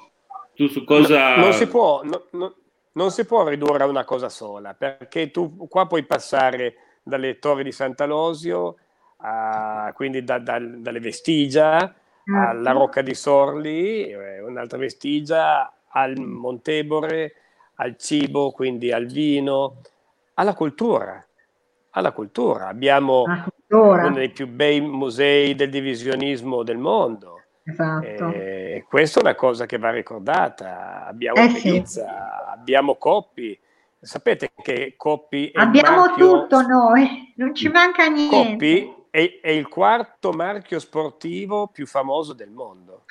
[0.55, 1.37] tu su cosa...
[1.37, 2.55] No, non, si può, no, no,
[2.93, 7.65] non si può ridurre a una cosa sola, perché tu qua puoi passare dalle torri
[7.65, 8.77] di Sant'Alosio,
[9.19, 12.79] a, quindi da, da, dalle vestigia, alla certo.
[12.79, 17.35] Rocca di Sorli, eh, un'altra vestigia, al Montebore,
[17.77, 19.81] al cibo, quindi al vino,
[20.35, 21.25] alla cultura.
[21.91, 22.69] Alla cultura.
[22.69, 23.25] Abbiamo
[23.69, 27.42] uno dei più bei musei del divisionismo del mondo.
[27.65, 28.33] Esatto.
[28.33, 31.07] E questa è una cosa che va ricordata.
[31.07, 32.51] Abbiamo eh Pelizza, sì.
[32.53, 33.59] abbiamo Coppi.
[34.01, 36.41] Sapete che Coppi Abbiamo marchio...
[36.41, 38.37] tutto noi, non ci manca niente.
[38.37, 43.05] Coppi è, è, il quarto marchio sportivo più famoso del mondo.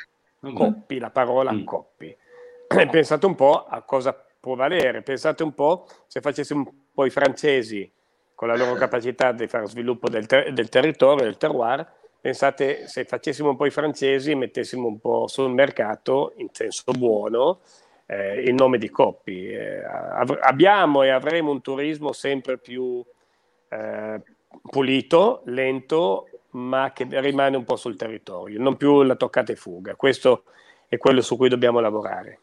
[0.46, 0.54] Mm.
[0.54, 1.64] Coppi, la parola mm.
[1.64, 2.18] Coppi.
[2.68, 5.02] Pensate un po' a cosa può valere.
[5.02, 7.90] Pensate un po' se facessimo un po' i francesi
[8.36, 11.90] con la loro capacità di fare sviluppo del, ter- del territorio, del terroir,
[12.22, 16.92] Pensate se facessimo un po' i francesi e mettessimo un po' sul mercato, in senso
[16.92, 17.62] buono,
[18.06, 19.48] eh, il nome di Coppi.
[19.48, 23.04] Eh, av- abbiamo e avremo un turismo sempre più
[23.70, 24.22] eh,
[24.70, 29.96] pulito, lento, ma che rimane un po' sul territorio, non più la toccata e fuga.
[29.96, 30.44] Questo
[30.88, 32.40] è quello su cui dobbiamo lavorare.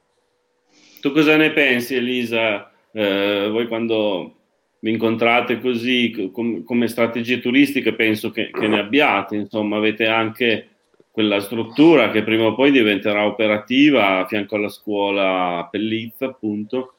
[1.00, 2.72] Tu cosa ne pensi, Elisa?
[2.90, 4.37] Eh, voi quando
[4.80, 10.68] vi incontrate così com- come strategie turistiche, penso che, che, ne abbiate, insomma, avete anche
[11.10, 16.94] quella struttura che prima o poi diventerà operativa a fianco alla scuola Pellizza, appunto,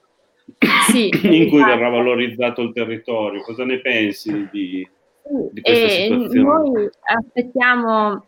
[0.90, 3.42] sì, in cui verrà valorizzato il territorio.
[3.42, 4.88] Cosa ne pensi di,
[5.52, 6.42] di questa e situazione?
[6.42, 8.26] Noi aspettiamo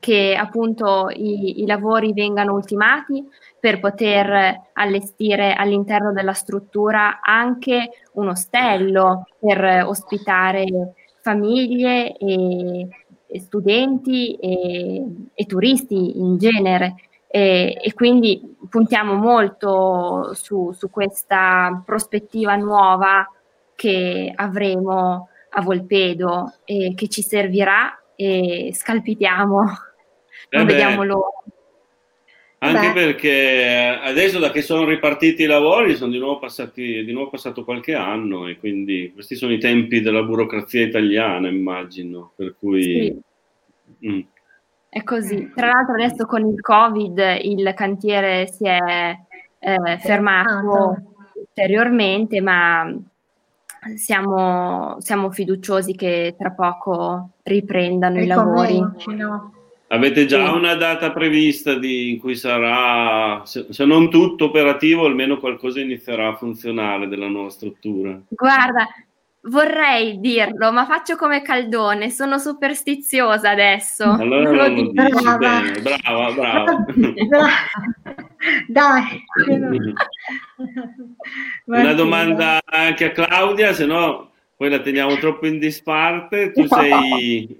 [0.00, 3.24] che appunto i, i lavori vengano ultimati
[3.60, 12.88] per poter allestire all'interno della struttura anche un ostello per ospitare famiglie e,
[13.26, 16.94] e studenti e, e, turisti in genere.
[17.26, 23.28] E, e quindi puntiamo molto su, su, questa prospettiva nuova
[23.74, 29.58] che avremo a Volpedo e che ci servirà e scalpitiamo,
[30.50, 31.42] non eh vediamo l'ora.
[32.60, 32.92] Anche Beh.
[32.92, 37.62] perché adesso da che sono ripartiti i lavori sono di nuovo, passati, di nuovo passato
[37.62, 42.32] qualche anno e quindi questi sono i tempi della burocrazia italiana, immagino.
[42.34, 42.82] Per cui...
[42.82, 44.08] Sì.
[44.08, 44.20] Mm.
[44.88, 45.52] È così.
[45.54, 49.16] Tra l'altro adesso con il Covid il cantiere si è
[49.58, 50.96] eh, fermato
[51.34, 52.92] ulteriormente, ma
[53.96, 58.80] siamo, siamo, fiduciosi che tra poco riprendano i lavori.
[59.06, 59.52] No?
[59.90, 65.38] Avete già una data prevista di, in cui sarà, se, se, non tutto operativo, almeno
[65.38, 68.20] qualcosa inizierà a funzionare della nuova struttura?
[68.28, 68.86] Guarda,
[69.42, 74.04] vorrei dirlo, ma faccio come Caldone, sono superstiziosa adesso.
[74.04, 75.36] Allora non lo dici, brava.
[75.38, 76.84] bene, brava, brava.
[78.68, 79.24] Dai.
[81.64, 86.50] Una domanda anche a Claudia, se no poi la teniamo troppo in disparte.
[86.50, 87.56] Tu sei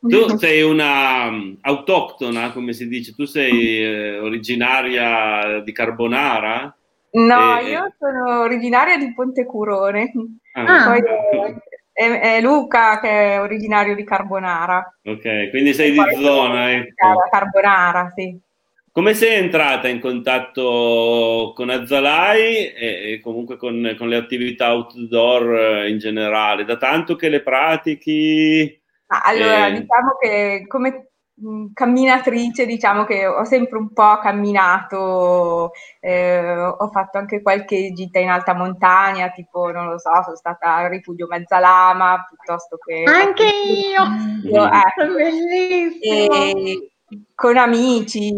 [0.00, 6.74] tu sei una um, autoctona, come si dice, tu sei eh, originaria di Carbonara?
[7.12, 10.12] No, e, io sono originaria di Pontecurone.
[10.54, 11.02] Ah, Poi
[11.92, 14.98] è, è, Luca che è originario di Carbonara.
[15.04, 16.72] Ok, quindi sei di zona.
[16.72, 17.28] Ecco.
[17.30, 18.38] Carbonara, sì.
[18.92, 25.54] come sei entrata in contatto con Azzalai e, e comunque con, con, le attività outdoor
[25.58, 26.64] eh, in generale?
[26.64, 28.79] Da tanto che le pratichi?
[29.22, 29.72] Allora, e...
[29.72, 31.10] diciamo che come
[31.72, 38.28] camminatrice, diciamo che ho sempre un po' camminato, eh, ho fatto anche qualche gita in
[38.28, 43.04] alta montagna, tipo, non lo so, sono stata al rifugio Mezzalama, piuttosto che...
[43.06, 44.50] Anche io!
[44.50, 45.06] io eh.
[45.06, 46.34] Bellissimo!
[46.34, 46.92] E,
[47.34, 48.30] con amici,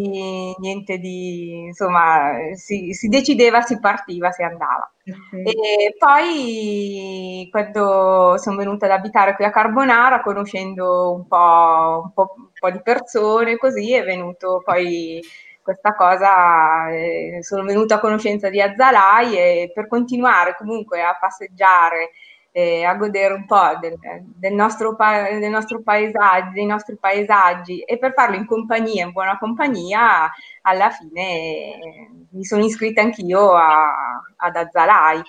[0.59, 4.91] niente di, insomma, si, si, decideva, si partiva, si andava.
[5.11, 5.47] Mm-hmm.
[5.47, 12.35] E poi quando sono venuta ad abitare qui a Carbonara, conoscendo un po', un po',
[12.37, 15.21] un po di persone, così è venuto poi
[15.63, 22.11] questa cosa, eh, sono venuta a conoscenza di Azzalai e per continuare comunque a passeggiare
[22.53, 23.99] eh, a godere un po' del,
[24.37, 29.39] del, nostro, del nostro paesaggio, dei nostri paesaggi e per farlo in compagnia, in buona
[29.39, 35.23] compagnia, alla fine eh, mi sono iscritta anch'io a, ad Azzalai.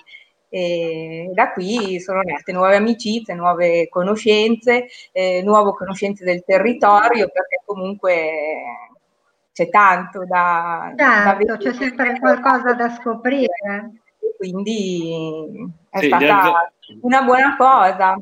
[0.50, 7.62] E da qui sono nate nuove amicizie, nuove conoscenze, eh, nuove conoscenze del territorio, perché
[7.64, 8.30] comunque
[9.52, 14.02] c'è tanto da, certo, da c'è sempre qualcosa da scoprire.
[14.36, 18.20] Quindi è sì, stata una buona cosa.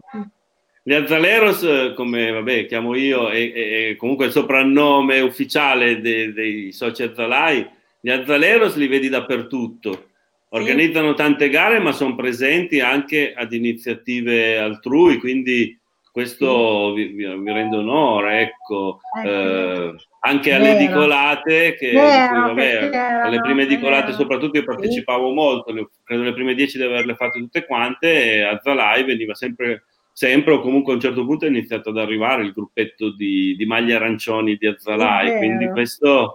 [0.84, 3.52] Gli Azzaleros, come vabbè, chiamo io, è,
[3.90, 7.68] è comunque il soprannome ufficiale dei, dei soci Azzalai,
[8.00, 10.08] gli Azzaleros li vedi dappertutto.
[10.54, 15.78] Organizzano tante gare, ma sono presenti anche ad iniziative altrui, quindi
[16.12, 17.06] questo sì.
[17.06, 19.00] vi, vi, rende onore, ecco.
[19.24, 20.78] Eh, eh, anche alle vero.
[20.78, 22.90] edicolate, che, vero, vabbè,
[23.24, 25.34] alle prime edicolate soprattutto io partecipavo sì.
[25.34, 29.84] molto, credo le prime dieci di averle fatte tutte quante, e a Zalai veniva sempre,
[30.12, 33.64] sempre o comunque a un certo punto è iniziato ad arrivare il gruppetto di, di
[33.64, 36.34] maglie arancioni di Azzalai, quindi questo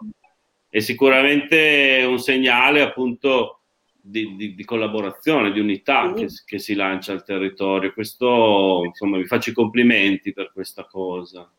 [0.70, 3.57] è sicuramente un segnale appunto
[4.10, 6.26] di, di, di collaborazione, di unità sì.
[6.26, 7.93] che, che, si lancia al territorio.
[7.93, 11.50] Questo, insomma, vi faccio i complimenti per questa cosa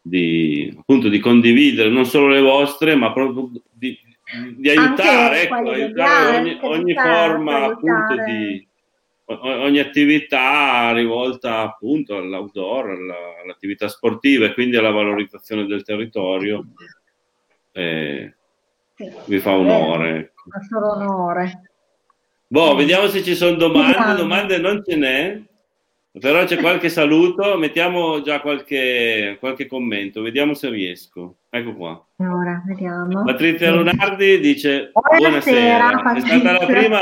[0.00, 3.98] di, appunto, di condividere non solo le vostre, ma proprio di,
[4.68, 8.66] aiutare, ecco, aiutare ogni, ogni forma appunto di
[9.30, 16.64] ogni attività rivolta appunto all'outdoor, alla, all'attività sportiva e quindi alla valorizzazione del territorio.
[17.72, 18.34] Eh,
[18.94, 20.18] sì, vi fa onore.
[20.18, 20.50] Ecco.
[20.50, 21.70] Fa solo onore.
[22.50, 24.14] Boh, vediamo se ci sono domande.
[24.16, 25.40] Domande non ce n'è.
[26.18, 31.36] Però c'è qualche saluto, mettiamo già qualche, qualche, commento, vediamo se riesco.
[31.50, 32.06] Ecco qua.
[32.16, 33.22] Ora, vediamo.
[33.24, 37.00] Patrizia Lunardi dice buonasera, buonasera è stata la prima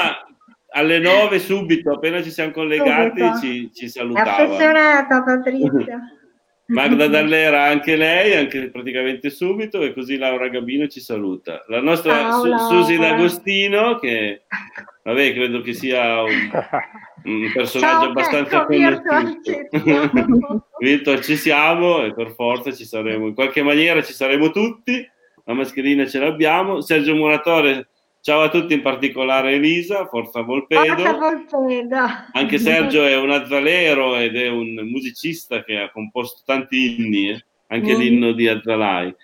[0.71, 4.37] alle nove subito, appena ci siamo collegati ci, ci salutava.
[4.37, 6.01] Affezionata Patrizia.
[6.69, 11.65] Magda Dallera anche lei, anche praticamente subito, e così Laura Gabino ci saluta.
[11.69, 14.43] La nostra Su- Susi D'Agostino, che
[15.07, 16.51] vabbè, credo che sia un,
[17.25, 20.67] un personaggio Ciao, abbastanza conosciuto.
[20.79, 25.09] Virtual ci siamo e per forza ci saremo, in qualche maniera ci saremo tutti,
[25.45, 26.81] la mascherina ce l'abbiamo.
[26.81, 27.89] Sergio Muratore
[28.27, 30.97] Ciao a tutti, in particolare Elisa, Forza Volpedo.
[30.97, 31.97] Forza Volpedo.
[32.33, 37.45] Anche Sergio è un azzalero ed è un musicista che ha composto tanti inni, eh?
[37.69, 37.99] anche mm.
[38.01, 39.15] l'inno di Azzalai.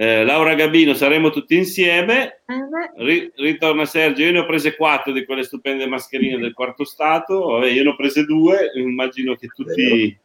[0.00, 2.42] Eh, Laura Gabino, saremo tutti insieme.
[2.98, 7.46] Ri- ritorna Sergio, io ne ho prese quattro di quelle stupende mascherine del quarto stato,
[7.46, 10.16] Vabbè, io ne ho prese due, immagino che tutti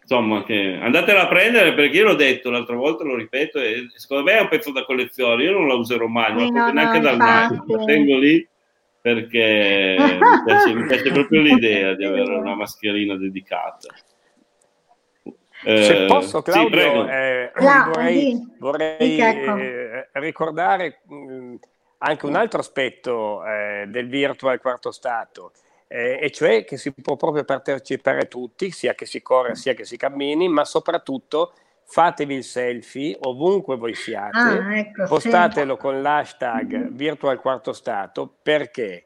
[0.00, 4.22] insomma, che andatela a prendere perché io l'ho detto l'altra volta, lo ripeto, e secondo
[4.22, 5.42] me è un pezzo da collezione.
[5.42, 8.48] Io non la userò mai, non la no, neanche no, dal naso, la tengo lì
[9.00, 13.88] perché mi, piace, mi piace, proprio l'idea di avere una mascherina dedicata.
[15.64, 21.54] Eh, Se posso, Claudio, sì, eh, vorrei, vorrei eh, ricordare mh, mm,
[21.98, 25.52] anche un altro aspetto eh, del virtual quarto stato
[25.88, 29.84] eh, e cioè che si può proprio partecipare tutti, sia che si corra sia che
[29.84, 31.52] si cammini, ma soprattutto
[31.84, 35.80] fatevi il selfie ovunque voi siate, ah, ecco, postatelo sì.
[35.80, 39.04] con l'hashtag virtual quarto stato perché?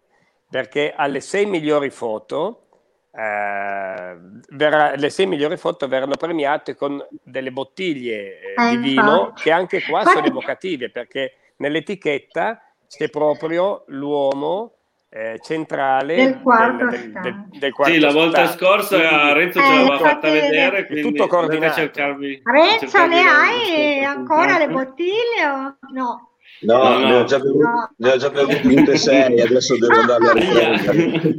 [0.49, 2.70] Perché alle sei migliori foto
[3.13, 4.17] eh,
[4.51, 9.83] verrà, le sei migliori foto verranno premiate con delle bottiglie eh, di vino che anche
[9.83, 14.75] qua sono evocative perché nell'etichetta c'è proprio l'uomo
[15.13, 18.65] eh, centrale del quarto del, del, del, del quarto sì, la volta stato.
[18.65, 21.75] scorsa Renzo eh, ce l'aveva fatta vedere, quindi tutto coordinato.
[21.75, 26.30] Cercarvi, Renzo, cercarvi ne hai ancora le bottiglie o no?
[26.63, 27.09] No, no, no.
[27.09, 27.91] Ne, ho già bevuto, no.
[27.97, 31.37] ne ho già bevute tutte sei, adesso devo andarle a riprendere.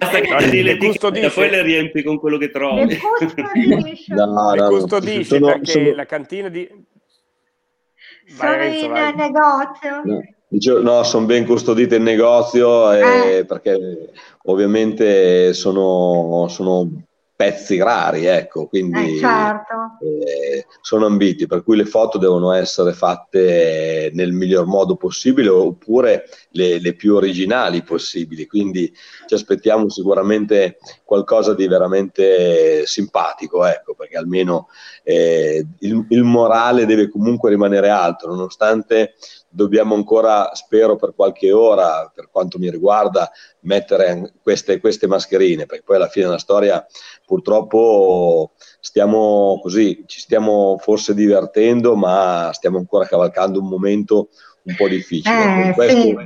[0.00, 2.86] Basta che ti le custodisci, poi le riempi con quello che trovi.
[2.86, 5.94] Le custodisci, no, no, le custodisci sono, perché sono...
[5.94, 6.68] la cantina di
[8.26, 9.14] Sono Renzo, in vai.
[9.14, 10.02] negozio.
[10.04, 10.20] No.
[10.48, 13.44] Dicevo, no, sono ben custodite in negozio eh, eh.
[13.44, 14.10] perché
[14.44, 16.88] ovviamente sono, sono
[17.44, 19.98] pezzi rari, ecco, quindi eh, certo.
[20.00, 26.24] eh, sono ambiti, per cui le foto devono essere fatte nel miglior modo possibile oppure
[26.52, 28.90] le, le, più originali possibili, quindi
[29.26, 34.68] ci aspettiamo sicuramente qualcosa di veramente simpatico, ecco, perché almeno
[35.02, 39.16] eh, il, il morale deve comunque rimanere alto, nonostante
[39.54, 43.30] dobbiamo ancora, spero per qualche ora, per quanto mi riguarda,
[43.60, 46.84] mettere queste, queste mascherine, perché poi alla fine della storia
[47.24, 54.28] purtroppo stiamo così, ci stiamo forse divertendo, ma stiamo ancora cavalcando un momento
[54.62, 55.68] un po' difficile.
[55.68, 56.16] Eh, questo, sì.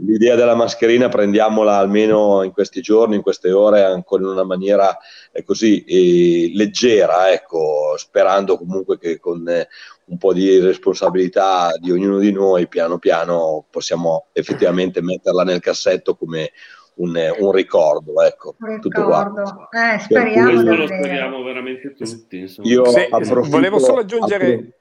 [0.00, 4.96] L'idea della mascherina prendiamola almeno in questi giorni, in queste ore, ancora in una maniera
[5.32, 9.66] eh, così eh, leggera, ecco, sperando comunque che con eh,
[10.08, 16.16] un po' di responsabilità di ognuno di noi, piano piano possiamo effettivamente metterla nel cassetto
[16.16, 16.52] come
[16.94, 19.68] un, un ricordo, ecco, un tutto ricordo.
[19.70, 22.38] Eh, speriamo, lo speriamo veramente tutti.
[22.38, 22.68] Insomma.
[22.68, 23.08] Io Se,
[23.48, 24.72] volevo solo aggiungere...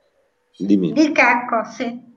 [0.60, 0.92] Dimmi.
[0.92, 2.16] Di Cacco, sì.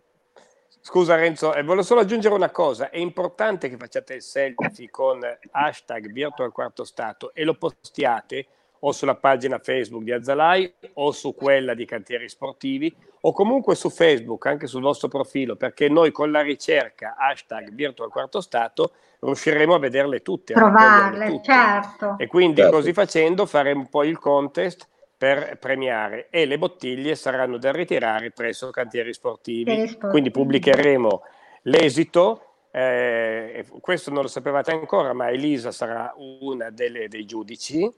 [0.80, 5.20] Scusa Renzo, eh, volevo solo aggiungere una cosa, è importante che facciate il selfie con
[5.50, 8.46] hashtag Virtual Quarto Stato e lo postiate
[8.80, 13.90] o sulla pagina Facebook di Azzalai o su quella di Cantieri Sportivi o comunque su
[13.90, 19.74] Facebook, anche sul vostro profilo, perché noi con la ricerca hashtag Virtual Quarto Stato riusciremo
[19.74, 20.54] a vederle tutte.
[20.54, 21.52] Trovarle, tutte.
[21.52, 22.14] certo.
[22.18, 22.76] E quindi certo.
[22.76, 28.70] così facendo faremo poi il contest per premiare e le bottiglie saranno da ritirare presso
[28.70, 29.86] cantieri sportivi.
[29.86, 30.10] sportivi.
[30.10, 31.22] Quindi pubblicheremo
[31.64, 32.44] l'esito.
[32.72, 37.92] Eh, questo non lo sapevate ancora, ma Elisa sarà una delle, dei giudici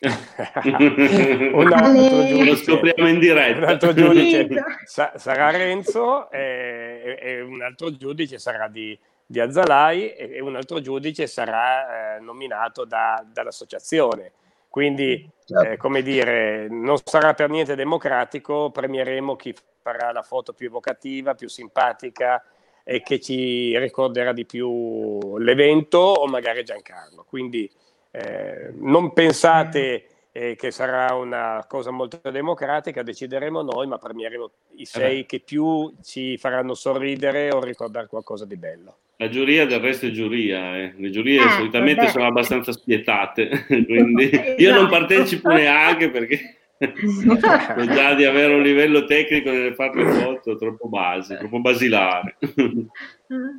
[0.04, 3.58] un altro giudice, lo scopriamo in diretta.
[3.58, 4.48] Un altro giudice
[4.84, 10.80] sa- sarà Renzo e, e, un altro giudice sarà di, di Azzalai e, un altro
[10.80, 14.32] giudice sarà eh, nominato da, dall'associazione.
[14.68, 15.70] Quindi, certo.
[15.70, 21.34] eh, come dire, non sarà per niente democratico, premieremo chi farà la foto più evocativa,
[21.34, 22.42] più simpatica
[22.82, 27.24] e che ci ricorderà di più l'evento o magari Giancarlo.
[27.24, 27.70] Quindi
[28.14, 34.82] eh, non pensate eh, che sarà una cosa molto democratica, decideremo noi, ma premieremo i
[34.82, 38.96] eh sei eh che più ci faranno sorridere o ricordare qualcosa di bello.
[39.16, 40.94] La giuria del resto è giuria, eh.
[40.96, 42.10] le giurie ah, solitamente beh.
[42.10, 44.88] sono abbastanza spietate, quindi io non esatto.
[44.88, 46.56] partecipo neanche perché
[47.94, 52.36] già di avere un livello tecnico nel fare le foto troppo base, troppo basilare.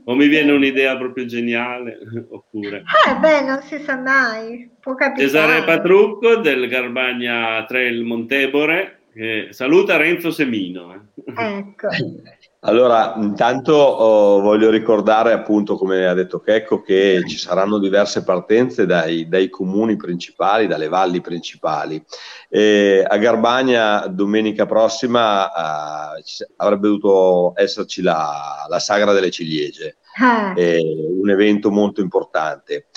[0.03, 1.97] o mi viene un'idea proprio geniale,
[2.30, 2.84] oppure...
[3.07, 5.28] Eh beh, non si sa mai, può capitare.
[5.28, 10.93] Cesare Patrucco del Garbagna Trail Montebore, che saluta Renzo Semino.
[10.93, 11.57] Eh.
[11.57, 11.88] Ecco.
[12.68, 18.88] Allora, intanto oh, voglio ricordare appunto, come ha detto Checco, che ci saranno diverse partenze
[18.88, 22.03] dai, dai comuni principali, dalle valli principali.
[22.49, 26.22] E a Garbagna domenica prossima uh,
[26.55, 30.53] avrebbe dovuto esserci la, la Sagra delle Ciliegie, ah.
[30.55, 32.88] un evento molto importante.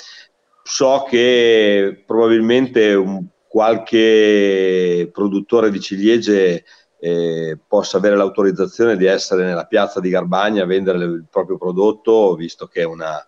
[0.63, 6.65] So che probabilmente un, qualche produttore di ciliegie
[7.01, 12.35] eh, possa avere l'autorizzazione di essere nella piazza di Garbagna a vendere il proprio prodotto,
[12.35, 13.25] visto che è una,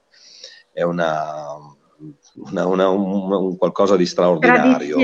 [0.73, 1.57] è una,
[2.51, 4.97] una, una un, un, qualcosa di straordinario.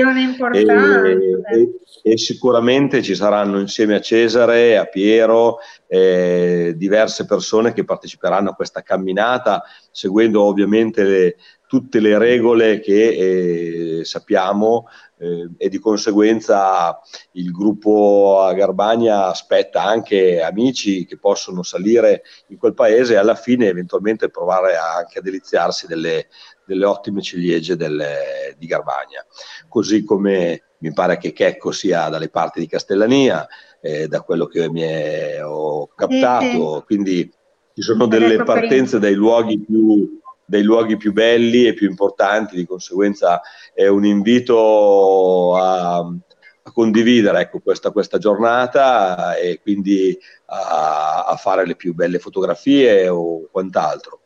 [1.53, 1.61] E,
[2.03, 8.49] e, e, sicuramente ci saranno insieme a Cesare, a Piero, eh, diverse persone che parteciperanno
[8.49, 11.35] a questa camminata, seguendo ovviamente le,
[11.67, 14.87] tutte le regole che eh, sappiamo
[15.19, 16.99] eh, e di conseguenza
[17.33, 23.35] il gruppo a Garbagna aspetta anche amici che possono salire in quel paese e alla
[23.35, 26.27] fine eventualmente provare anche a deliziarsi delle,
[26.65, 29.25] delle ottime ciliegie delle, di Garbagna.
[29.67, 33.45] Così come mi pare che Checco sia dalle parti di Castellania,
[33.81, 37.29] eh, da quello che mi è, ho captato, quindi
[37.73, 42.65] ci sono delle partenze dai luoghi più dei luoghi più belli e più importanti, di
[42.65, 43.41] conseguenza
[43.73, 51.65] è un invito a, a condividere ecco, questa, questa, giornata e quindi a, a, fare
[51.65, 54.21] le più belle fotografie o quant'altro.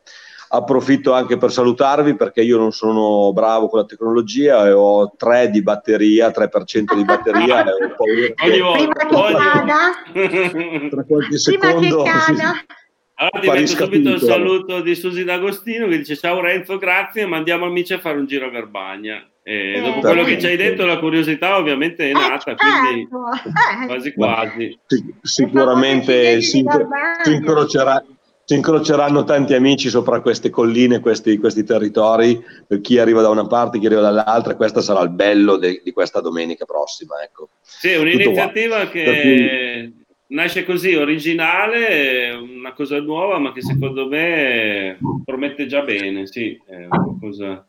[0.54, 5.50] Approfitto anche per salutarvi perché io non sono bravo con la tecnologia e ho 3
[5.50, 10.88] di batteria, 3% di batteria e ho paura che, Prima che cada.
[10.88, 11.78] Tra qualche secondo...
[11.78, 12.52] Prima che cada.
[13.30, 17.66] Allora ti metto subito il saluto di Susi D'Agostino che dice ciao Renzo, grazie, mandiamo
[17.66, 19.24] amici a fare un giro a Garbagna.
[19.44, 22.64] E dopo quello che ci hai detto, la curiosità ovviamente è Eh, nata, certo.
[22.64, 24.78] quindi Eh, quasi quasi.
[24.86, 26.64] Sic- sicuramente si,
[27.22, 28.04] si incrocerà-
[28.44, 33.46] si incroceranno tanti amici sopra queste colline, questi, questi territori, per chi arriva da una
[33.46, 37.22] parte, chi arriva dall'altra, questo sarà il bello de- di questa domenica prossima.
[37.22, 37.50] Ecco.
[37.62, 39.92] Sì, un'iniziativa che
[40.32, 46.86] nasce così, originale, una cosa nuova, ma che secondo me promette già bene, sì, è
[46.90, 47.66] una cosa...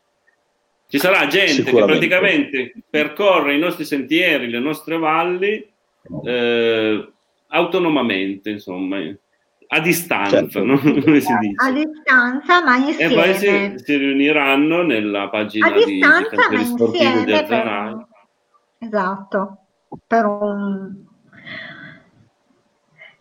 [0.86, 5.66] Ci sarà gente che praticamente percorre i nostri sentieri, le nostre valli
[6.24, 7.12] eh,
[7.48, 8.98] autonomamente, insomma,
[9.66, 10.62] a distanza, Certo.
[10.64, 10.78] no?
[11.02, 11.72] come si a dice.
[11.72, 13.14] distanza ma E insieme.
[13.14, 18.06] poi si, si riuniranno nella pagina a di, di distanza ma di insieme per...
[18.78, 19.58] esatto
[20.06, 21.03] per un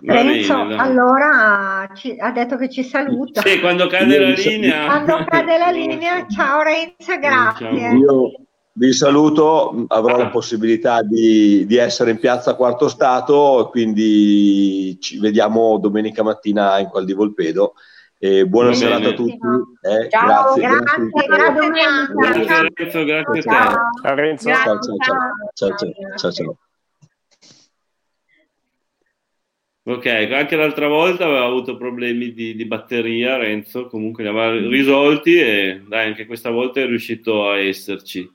[0.06, 4.86] Renzo bene, allora ci- ha detto che ci saluta Sì, quando cade la linea.
[4.86, 7.97] quando cade la linea ciao Renzo grazie Ciao.
[7.97, 8.32] Io
[8.76, 10.18] vi saluto, avrò Ah.
[10.18, 16.88] la possibilità di, di essere in piazza Quarto Stato, quindi ci vediamo domenica mattina in
[16.88, 17.74] Qual di Volpedo.
[18.18, 19.16] E buona Va serata a bene.
[19.16, 19.32] tutti.
[19.82, 21.70] eh, Ciao, grazie, grazie grazie.
[21.70, 22.14] grazie.
[22.16, 23.41] Grazie Renzo, grazie a te.
[23.41, 24.47] ciao Ciao Renzo.
[24.47, 24.64] Grazie.
[24.64, 25.18] Ciao, ciao, ciao.
[25.54, 26.58] Ciao, ciao, ciao, ciao.
[29.86, 35.36] Ok, anche l'altra volta aveva avuto problemi di, di batteria Renzo, comunque li aveva risolti
[35.38, 38.25] e dai, anche questa volta è riuscito a esserci.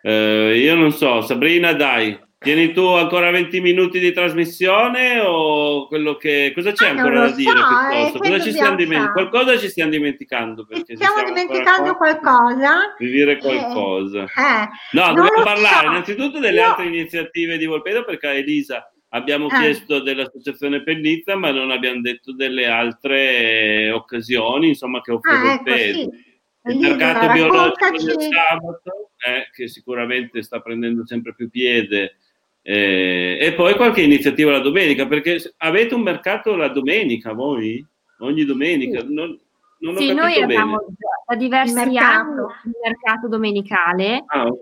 [0.00, 6.16] Eh, io non so, Sabrina, dai, tieni tu ancora 20 minuti di trasmissione o quello
[6.16, 6.52] che...
[6.54, 8.16] Cosa c'è Ah, ancora da dire so, piuttosto?
[8.24, 9.12] eh, Cosa ci stiamo fare?
[9.12, 14.22] Qualcosa ci stiamo dimenticando perché stiamo dimenticando qua, qualcosa di dire Eh, qualcosa.
[14.22, 15.90] eh, No, dobbiamo parlare so.
[15.92, 19.58] innanzitutto delle Io- altre iniziative di Volpedo perché Elisa abbiamo Eh.
[19.58, 25.36] chiesto dell'associazione Pellizza ma non abbiamo detto delle altre eh, occasioni insomma che offre Ah,
[25.54, 25.98] ecco, Volpedo.
[25.98, 26.26] sì.
[26.70, 32.16] Il mercato biologico del sabato eh, che sicuramente sta prendendo sempre più piede
[32.62, 37.82] eh, e poi qualche iniziativa la domenica perché avete un mercato la domenica voi?
[38.18, 39.02] Ogni domenica?
[39.08, 39.38] Non,
[39.78, 40.78] non ho Sì, noi abbiamo
[41.26, 44.58] da diversi anni il mercato domenicale Ah, ok.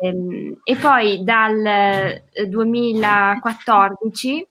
[0.00, 4.46] ehm, e poi dal eh, 2014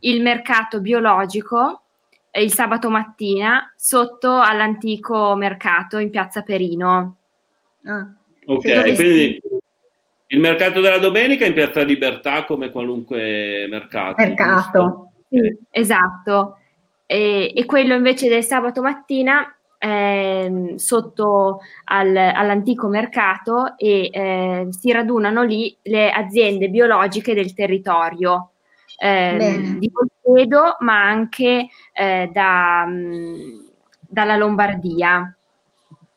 [0.00, 1.82] il mercato biologico
[2.30, 7.16] eh, il sabato mattina sotto all'antico mercato in piazza Perino.
[7.84, 8.06] Ah,
[8.46, 9.40] Ok, quindi
[10.28, 14.22] il mercato della domenica in Piazza Libertà come qualunque mercato.
[14.24, 16.59] mercato Sì, esatto.
[17.10, 24.92] E, e quello invece del sabato mattina ehm, sotto al- all'antico mercato e eh, si
[24.92, 28.52] radunano lì le aziende biologiche del territorio
[28.96, 29.78] Bene.
[29.80, 33.70] di Volpedo, ma anche eh, da, mh,
[34.08, 35.34] dalla Lombardia.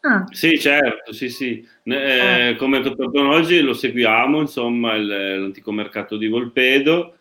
[0.01, 1.67] Ah, Sì, certo, sì, sì.
[1.85, 7.15] Ne- eh, Come Toportone oggi lo seguiamo, insomma, il- l'antico mercato di Volpedo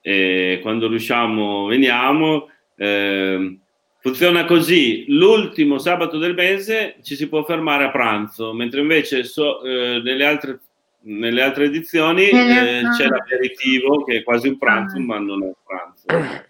[0.00, 2.50] e quando riusciamo veniamo.
[2.76, 3.58] Ehm,
[4.00, 9.62] funziona così, l'ultimo sabato del mese ci si può fermare a pranzo, mentre invece so-
[9.64, 10.60] eh, nelle, altre,
[11.00, 15.00] nelle altre edizioni eh, c'è l'aperitivo che è quasi un pranzo, Ah.
[15.00, 15.94] ma non è un pranzo.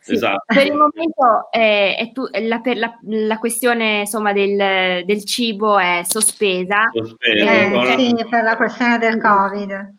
[0.01, 0.45] Sì, Esatto.
[0.55, 5.79] Per il momento eh, è tu- la, per la- la questione insomma, del, del cibo
[5.79, 6.91] è sospesa.
[6.93, 7.97] Sospeso, eh, ancora.
[7.97, 9.95] sì, per la questione del Covid.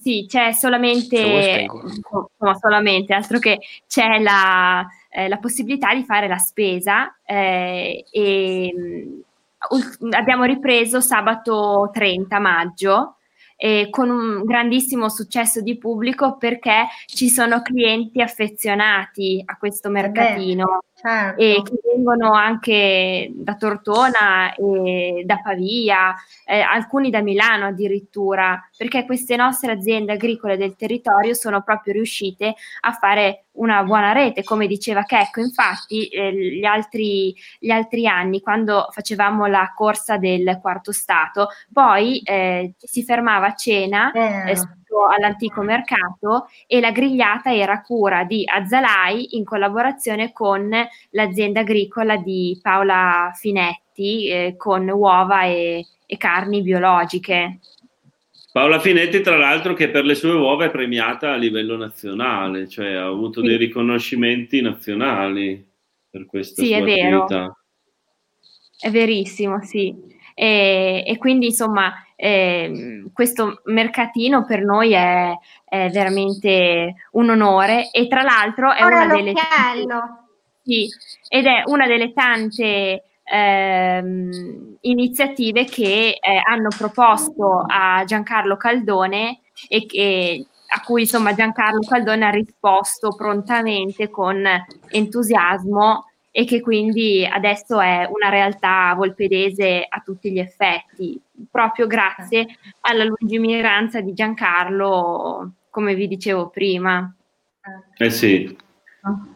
[0.00, 6.38] Sì, c'è solamente, insomma, solamente, altro che c'è la, eh, la possibilità di fare la
[6.38, 9.20] spesa eh, e mh,
[9.74, 13.16] ul- abbiamo ripreso sabato 30 maggio
[13.56, 20.82] eh, con un grandissimo successo di pubblico perché ci sono clienti affezionati a questo mercatino
[21.02, 21.40] Certo.
[21.40, 29.04] e che vengono anche da Tortona e da Pavia, eh, alcuni da Milano addirittura, perché
[29.04, 34.68] queste nostre aziende agricole del territorio sono proprio riuscite a fare una buona rete, come
[34.68, 35.40] diceva Checco.
[35.40, 42.20] Infatti, eh, gli, altri, gli altri anni, quando facevamo la corsa del quarto stato, poi
[42.20, 44.56] eh, ci si fermava a cena eh,
[44.92, 50.70] sotto all'antico mercato e la grigliata era cura di Azzalai in collaborazione con
[51.10, 57.58] l'azienda agricola di Paola Finetti eh, con uova e, e carni biologiche.
[58.52, 62.92] Paola Finetti, tra l'altro, che per le sue uova è premiata a livello nazionale, cioè
[62.92, 63.46] ha avuto Sì.
[63.46, 65.66] dei riconoscimenti nazionali
[66.10, 67.22] per questa Sì, sua è vero.
[67.22, 67.56] attività.
[68.78, 70.11] È verissimo, sì.
[70.42, 75.32] E, e quindi insomma ehm, questo mercatino per noi è,
[75.64, 80.00] è veramente un onore e tra l'altro è Ora una delle l'occhiello.
[80.64, 80.88] Sì,
[81.28, 89.86] ed è una delle tante ehm, iniziative che eh, hanno proposto a Giancarlo Caldone e
[89.86, 94.44] che a cui insomma Giancarlo Caldone ha risposto prontamente con
[94.88, 101.20] entusiasmo e che quindi adesso è una realtà volpedese a tutti gli effetti,
[101.50, 102.46] proprio grazie
[102.80, 107.14] alla lungimiranza di Giancarlo, come vi dicevo prima.
[107.98, 108.56] Eh sì,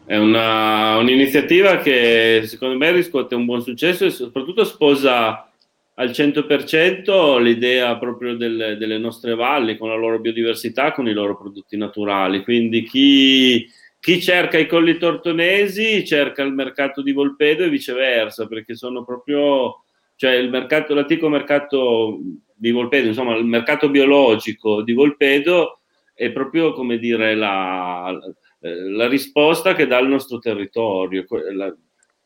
[0.05, 5.51] è una, un'iniziativa che secondo me riscuote un buon successo e soprattutto sposa
[5.99, 11.37] al 100% l'idea proprio del, delle nostre valli con la loro biodiversità, con i loro
[11.37, 12.43] prodotti naturali.
[12.43, 13.67] Quindi chi,
[13.99, 19.83] chi, cerca i colli tortonesi cerca il mercato di Volpedo e viceversa, perché sono proprio,
[20.15, 22.19] cioè il mercato, l'antico mercato
[22.53, 25.79] di Volpedo, insomma il mercato biologico di Volpedo
[26.13, 28.17] è proprio come dire la,
[28.59, 31.25] la risposta che dà il nostro territorio,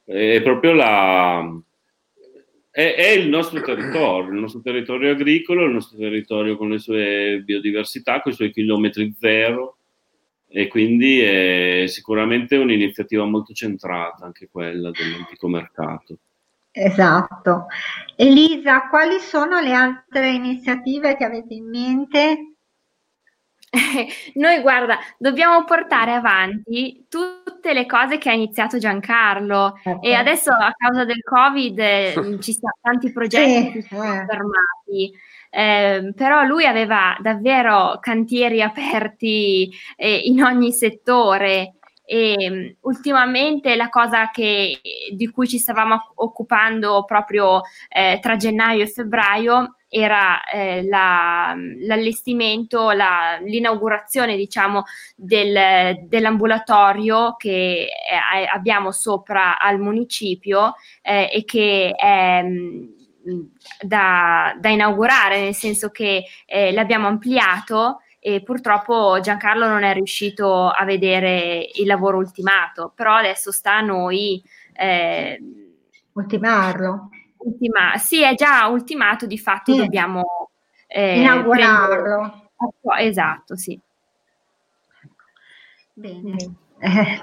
[0.06, 1.62] è proprio la
[2.72, 7.42] è, è, il nostro territorio, il nostro territorio agricolo, il nostro territorio con le sue
[7.44, 9.80] biodiversità, con i suoi chilometri zero
[10.52, 16.18] e quindi è sicuramente un'iniziativa molto centrata anche quella dell'antico mercato.
[16.72, 17.68] Esatto.
[18.16, 22.52] Elisa, quali sono le altre iniziative che avete in mente?
[24.36, 30.00] Noi, guarda, dobbiamo portare avanti tutte le cose che ha iniziato Giancarlo okay.
[30.02, 34.26] e adesso a causa del Covid eh, ci sono tanti progetti che sono eh.
[34.26, 35.12] fermati.
[35.12, 35.12] Eh,
[35.52, 41.76] però lui aveva davvero cantieri aperti eh, in ogni settore.
[42.04, 44.80] E mm, ultimamente la cosa che,
[45.14, 51.54] di cui ci stavamo occupando proprio eh, tra gennaio e febbraio era eh, la,
[51.86, 54.84] l'allestimento, la, l'inaugurazione diciamo
[55.16, 63.01] del, dell'ambulatorio che eh, abbiamo sopra al municipio eh, e che è mm,
[63.82, 70.70] da, da, inaugurare, nel senso che eh, l'abbiamo ampliato e purtroppo Giancarlo non è riuscito
[70.70, 74.44] a vedere il lavoro ultimato, però adesso sta a noi
[74.74, 75.40] eh,
[76.14, 77.10] ultimarlo
[77.44, 79.78] ultima, sì, è già ultimato, di fatto sì.
[79.78, 80.50] dobbiamo
[80.88, 82.50] eh, inaugurarlo.
[82.82, 83.10] Prendere...
[83.10, 83.80] Esatto, sì.
[85.94, 86.56] Bene.
[86.84, 87.22] Eh,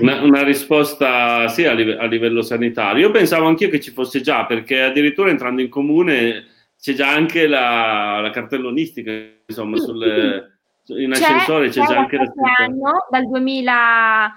[0.00, 3.06] una, una, risposta sì a, live- a, livello sanitario.
[3.06, 6.44] Io pensavo anch'io che ci fosse già, perché addirittura entrando in comune
[6.80, 9.10] c'è già anche la, la cartellonistica,
[9.44, 11.02] insomma, sì, sulle, sì.
[11.02, 14.32] in ascensore c'è, c'è già anche la anno, dal 2000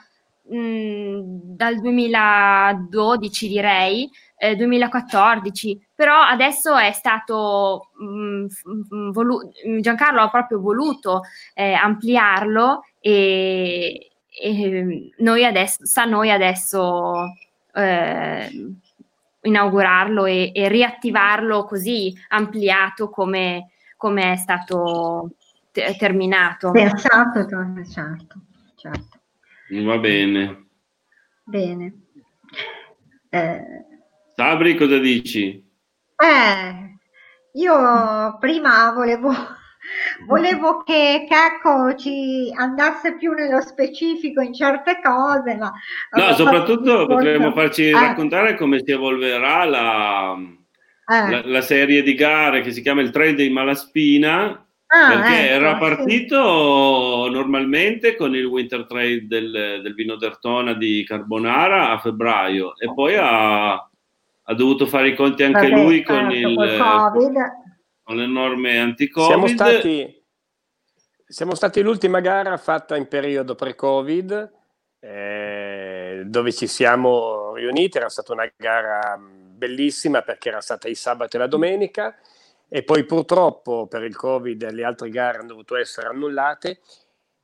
[0.49, 1.19] mh,
[1.55, 9.47] dal 2012 direi, eh, 2014, però adesso è stato mh, volu-
[9.79, 11.21] Giancarlo ha proprio voluto
[11.53, 17.33] eh, ampliarlo e, e, noi adesso, sta a noi adesso
[17.73, 18.71] eh,
[19.41, 25.31] inaugurarlo e, e, riattivarlo così ampliato come, come è stato
[25.71, 26.71] te- terminato.
[26.71, 28.39] Pensato, certo,
[28.75, 29.19] certo.
[29.83, 30.65] Va bene.
[31.43, 31.93] Bene.
[33.29, 33.85] Eh,
[34.35, 35.63] Sabri, cosa dici?
[36.17, 36.97] Eh,
[37.53, 39.31] io prima volevo,
[40.25, 45.71] volevo che Cacco ci andasse più nello specifico in certe cose, ma...
[46.11, 47.91] No, soprattutto potremmo farci eh.
[47.91, 51.29] raccontare come si evolverà la, eh.
[51.29, 55.53] la, la, serie di gare che si chiama il Trail dei Malaspina, Ah, perché ecco,
[55.53, 57.31] era partito sì.
[57.31, 63.15] normalmente con il Winter Trade del, del vino d'Ertona di Carbonara a febbraio e poi
[63.15, 66.67] ha, ha dovuto fare i conti anche Vabbè, lui con, certo, il, con,
[68.05, 69.29] con le norme anti-Covid.
[69.29, 70.23] Siamo stati,
[71.25, 74.51] siamo stati l'ultima gara fatta in periodo pre-Covid,
[74.99, 77.97] eh, dove ci siamo riuniti.
[77.97, 82.15] Era stata una gara bellissima perché era stata il sabato e la domenica
[82.69, 86.81] e poi purtroppo per il Covid le altre gare hanno dovuto essere annullate.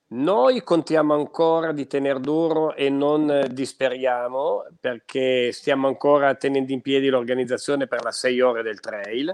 [0.09, 7.07] Noi contiamo ancora di tenere duro e non disperiamo perché stiamo ancora tenendo in piedi
[7.07, 9.33] l'organizzazione per la 6 ore del trail,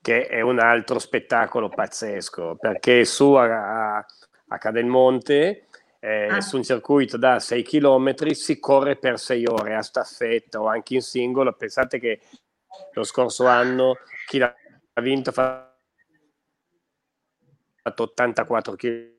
[0.00, 5.66] che è un altro spettacolo pazzesco, perché su a, a Cadelmonte,
[5.98, 6.40] eh, ah.
[6.40, 10.94] su un circuito da 6 km, si corre per 6 ore a staffetta o anche
[10.94, 11.52] in singolo.
[11.52, 12.20] Pensate che
[12.92, 14.54] lo scorso anno chi l'ha
[14.92, 15.32] ha vinto, ha
[17.82, 19.18] fatto 84 km.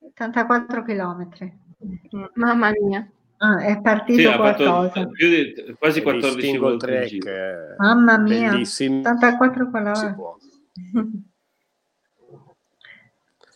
[0.00, 1.66] 84 chilometri.
[2.34, 3.10] Mamma mia.
[3.38, 5.08] Ah, è partito sì, qualcosa.
[5.16, 9.00] Di, quasi 14 track, eh, Mamma mia, bellissimi.
[9.00, 10.36] 84 km.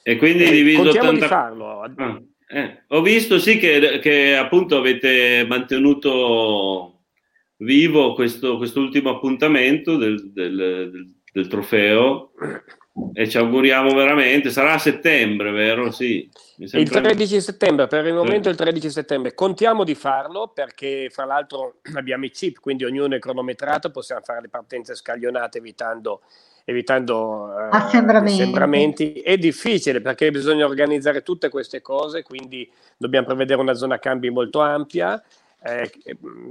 [0.05, 1.11] E quindi eh, diviso 80...
[1.12, 1.80] di farlo.
[1.80, 2.83] Ah, eh.
[2.89, 7.05] Ho visto sì che, che appunto avete mantenuto
[7.59, 12.33] vivo questo ultimo appuntamento del, del, del, del, trofeo
[13.14, 15.90] e ci auguriamo veramente, sarà a settembre, vero?
[15.90, 16.28] Sì.
[16.57, 19.34] Il 13 settembre, per il momento il 13 settembre.
[19.34, 24.43] Contiamo di farlo perché fra l'altro abbiamo i chip, quindi ognuno è cronometrato, possiamo fare
[24.43, 26.22] le partenze scaglionate evitando
[26.64, 28.40] evitando uh, assembramenti.
[28.40, 29.12] assembramenti.
[29.14, 34.61] È difficile perché bisogna organizzare tutte queste cose, quindi dobbiamo prevedere una zona cambi molto
[34.61, 35.20] ampia.
[35.64, 35.90] Eh,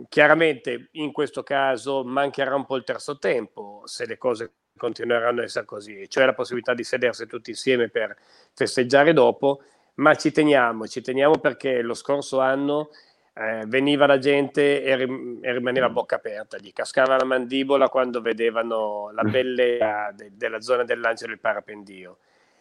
[0.09, 5.43] chiaramente in questo caso mancherà un po' il terzo tempo se le cose continueranno a
[5.43, 8.15] essere così, cioè la possibilità di sedersi tutti insieme per
[8.53, 9.61] festeggiare dopo,
[9.95, 12.89] ma ci teniamo, ci teniamo perché lo scorso anno
[13.33, 17.89] eh, veniva la gente e, rim- e, rimaneva a bocca aperta, gli cascava la mandibola
[17.89, 22.17] quando vedevano la bellezza de- della zona del lancio del parapendio.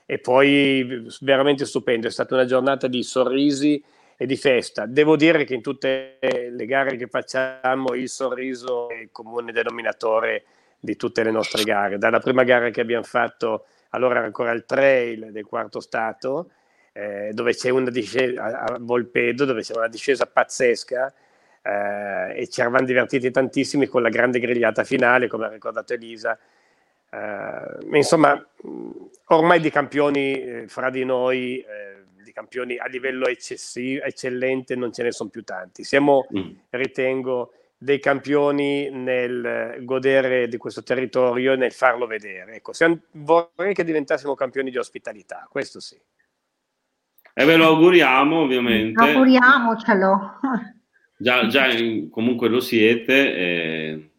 [0.06, 3.82] E poi veramente stupendo, è stata una giornata di sorrisi
[4.16, 4.84] e di festa.
[4.86, 10.44] Devo dire che in tutte le gare che facciamo il sorriso è il comune denominatore
[10.80, 11.98] di tutte le nostre gare.
[11.98, 16.50] Dalla prima gara che abbiamo fatto, allora era ancora il trail del quarto stato,
[16.92, 21.12] eh, dove c'è una discesa a Volpedo, dove c'è una discesa pazzesca
[21.62, 26.38] eh, e ci eravamo divertiti tantissimi con la grande grigliata finale, come ha ricordato Elisa.
[27.12, 28.42] Eh, insomma,
[29.26, 34.92] ormai di campioni eh, fra di noi, eh, di campioni a livello eccessivo, eccellente, non
[34.92, 35.84] ce ne sono più tanti.
[35.84, 36.50] Siamo, mm.
[36.70, 37.52] ritengo,
[37.82, 42.56] dei campioni nel godere di questo territorio e nel farlo vedere.
[42.56, 45.98] Ecco, siamo, vorrei che diventassimo campioni di ospitalità, questo sì.
[47.32, 49.02] E ve lo auguriamo ovviamente.
[49.02, 50.40] Auguriamocelo.
[51.16, 51.68] Già, già
[52.10, 53.34] comunque lo siete.
[53.34, 54.10] E...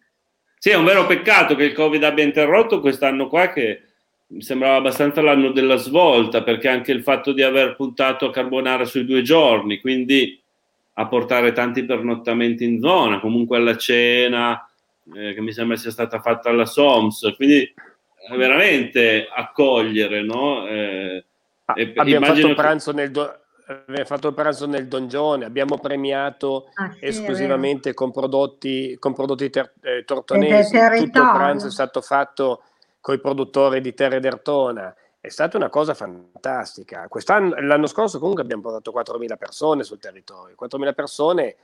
[0.57, 3.83] Sì, è un vero peccato che il Covid abbia interrotto quest'anno qua che
[4.29, 8.85] mi sembrava abbastanza l'anno della svolta perché anche il fatto di aver puntato a carbonare
[8.85, 10.40] sui due giorni, quindi
[11.01, 14.69] a portare tanti pernottamenti in zona, comunque alla cena,
[15.15, 20.67] eh, che mi sembra sia stata fatta alla SOMS, quindi eh, veramente accogliere, no?
[20.67, 21.25] Eh,
[21.75, 27.05] e, abbiamo, fatto pranzo nel do- abbiamo fatto pranzo nel dongione, abbiamo premiato ah, sì,
[27.05, 30.77] esclusivamente con prodotti, con prodotti ter- eh, tortonesi.
[30.77, 32.63] Tutto il pranzo è stato fatto
[32.99, 34.93] con i produttori di Terre d'Ertona.
[35.21, 37.07] È stata una cosa fantastica.
[37.07, 40.55] Quest'anno, l'anno scorso comunque abbiamo portato 4.000 persone sul territorio.
[40.59, 41.55] 4.000 persone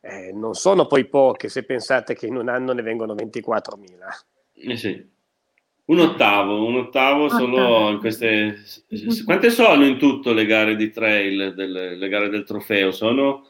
[0.00, 3.86] eh, non sono poi poche se pensate che in un anno ne vengono 24.000.
[4.54, 5.12] Eh sì.
[5.86, 8.56] Un ottavo, un ottavo solo in queste...
[9.24, 12.90] Quante sono in tutto le gare di trail, delle, le gare del trofeo?
[12.90, 13.48] Sono...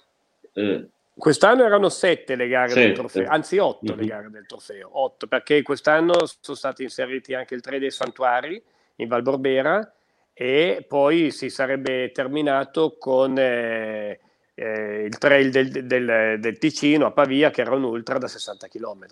[0.52, 0.88] Eh...
[1.16, 2.86] Quest'anno erano sette le gare sette.
[2.86, 4.00] del trofeo, anzi otto mm-hmm.
[4.00, 8.62] le gare del trofeo, otto, perché quest'anno sono stati inseriti anche il trail dei santuari
[8.96, 9.92] in Val Borbera
[10.32, 14.18] e poi si sarebbe terminato con eh,
[14.54, 18.68] eh, il trail del, del, del, Ticino a Pavia che era un ultra da 60
[18.68, 19.06] km.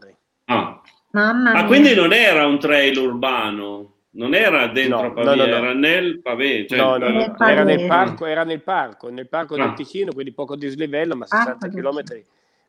[0.47, 0.81] Ah.
[1.13, 5.57] Mamma ah, quindi non era un trail urbano, non era dentro no, Pavia, no, no,
[5.57, 6.69] era nel Pavese.
[6.69, 7.37] Cioè, no, no, no.
[7.39, 9.59] Era, nel parco, era nel parco, nel parco ah.
[9.59, 12.03] del Ticino, quindi poco dislivello, ma 60 ah, km,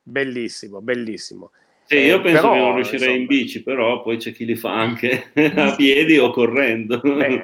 [0.03, 1.51] bellissimo, bellissimo.
[1.86, 4.55] Sì, io penso però, che non riuscirei insomma, in bici, però poi c'è chi li
[4.55, 6.99] fa anche a piedi o correndo.
[7.01, 7.43] Beh,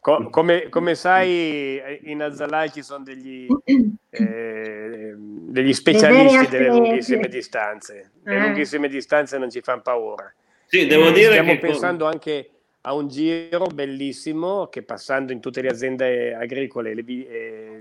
[0.00, 3.46] co- come, come, sai, in Azzalai ci sono degli,
[4.10, 8.10] eh, degli specialisti delle lunghissime distanze.
[8.22, 8.40] Le eh.
[8.40, 10.32] lunghissime distanze non ci fanno paura.
[10.66, 12.12] Sì, devo eh, dire stiamo pensando con...
[12.12, 12.50] anche
[12.82, 17.78] a un giro bellissimo che passando in tutte le aziende agricole, le, eh,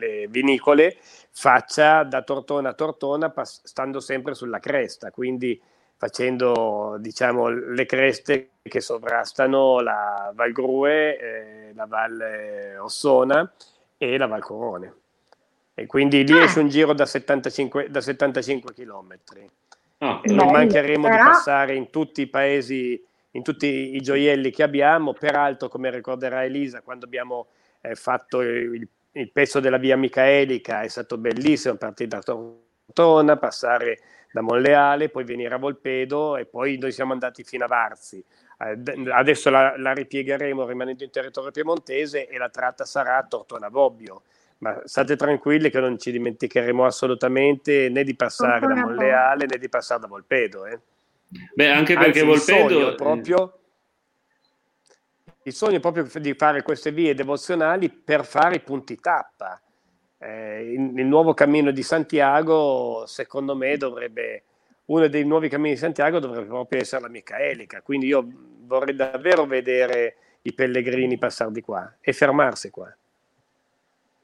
[0.00, 0.96] le vinicole,
[1.30, 5.60] faccia da Tortona a Tortona pass- stando sempre sulla cresta, quindi
[6.00, 13.52] facendo diciamo, le creste che sovrastano la Val Grue, eh, la Val Ossona
[13.98, 14.94] e la Val Corone.
[15.74, 16.44] E quindi lì ah.
[16.44, 19.18] esce un giro da 75, da 75 km.
[19.98, 21.16] Ah, e non mancheremo però...
[21.16, 25.12] di passare in tutti i paesi, in tutti i gioielli che abbiamo.
[25.12, 27.48] Peraltro, come ricorderà Elisa, quando abbiamo
[27.82, 33.98] eh, fatto il il pezzo della via Micaelica è stato bellissimo, partire da Tortona, passare
[34.32, 38.24] da Monleale, poi venire a Volpedo e poi noi siamo andati fino a Varzi.
[38.56, 44.22] Adesso la, la, ripiegheremo rimanendo in territorio piemontese e la tratta sarà Tortona-Bobbio.
[44.58, 49.70] Ma state tranquilli che non ci dimenticheremo assolutamente né di passare da Monleale né di
[49.70, 50.66] passare da Volpedo.
[50.66, 50.78] Eh.
[51.54, 52.94] Beh, anche perché Anzi, Volpedo...
[52.96, 53.59] proprio
[55.44, 59.60] il sogno è proprio di fare queste vie devozionali per fare i punti tappa.
[60.18, 64.42] Eh, il, il, nuovo cammino di Santiago, secondo me, dovrebbe,
[64.86, 67.80] uno dei nuovi cammini di Santiago dovrebbe proprio essere la Micaelica.
[67.80, 68.26] Quindi io
[68.66, 72.94] vorrei davvero vedere i pellegrini passare di qua e fermarsi qua.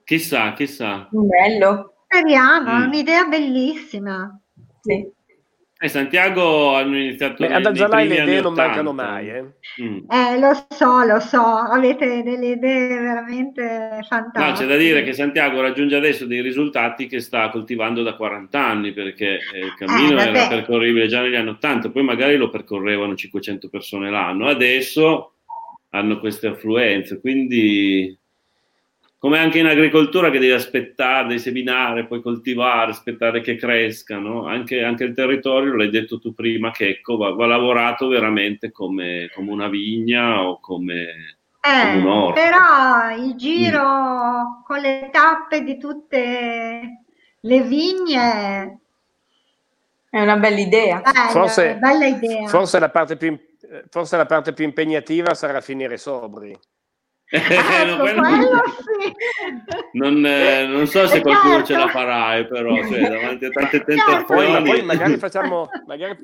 [0.05, 1.09] Chissà, chissà.
[1.11, 1.95] Bello.
[2.05, 2.83] Speriamo, mm.
[2.83, 4.39] è un'idea bellissima.
[4.81, 5.11] Sì.
[5.79, 9.29] E Santiago hanno iniziato Beh, ad Azzalai le idee non mancano mai.
[9.29, 9.45] Eh?
[9.83, 10.11] Mm.
[10.11, 10.39] eh?
[10.39, 14.43] lo so, lo so, avete delle idee veramente fantastiche.
[14.43, 18.59] No, c'è da dire che Santiago raggiunge adesso dei risultati che sta coltivando da 40
[18.59, 22.49] anni, perché eh, il cammino eh, era percorribile già negli anni 80, poi magari lo
[22.49, 25.33] percorrevano 500 persone l'anno, adesso
[25.91, 28.19] hanno queste affluenze, quindi
[29.19, 34.83] come anche in agricoltura che devi aspettare, devi seminare, poi coltivare, aspettare che crescano, anche,
[34.83, 39.51] anche il territorio, l'hai detto tu prima, che ecco, va, va lavorato veramente come, come,
[39.51, 42.41] una vigna o come, eh, come un orto.
[42.41, 44.65] Però il giro mm.
[44.65, 47.05] con le tappe di tutte
[47.41, 48.81] le vigne
[50.11, 51.01] è una bella idea.
[51.01, 52.49] Bella, forse, bella idea.
[52.49, 53.39] Forse, la parte più,
[53.89, 56.55] forse la parte più impegnativa sarà finire sobri.
[57.29, 57.41] Eh,
[57.87, 58.23] no, quello...
[58.25, 59.15] Sì.
[59.93, 61.67] non, eh, non, so se qualcuno certo.
[61.67, 63.93] ce la farà, eh, però cioè, davanti a tante certo.
[63.93, 64.25] tentazioni.
[64.25, 66.17] Poi, poi magari, facciamo, magari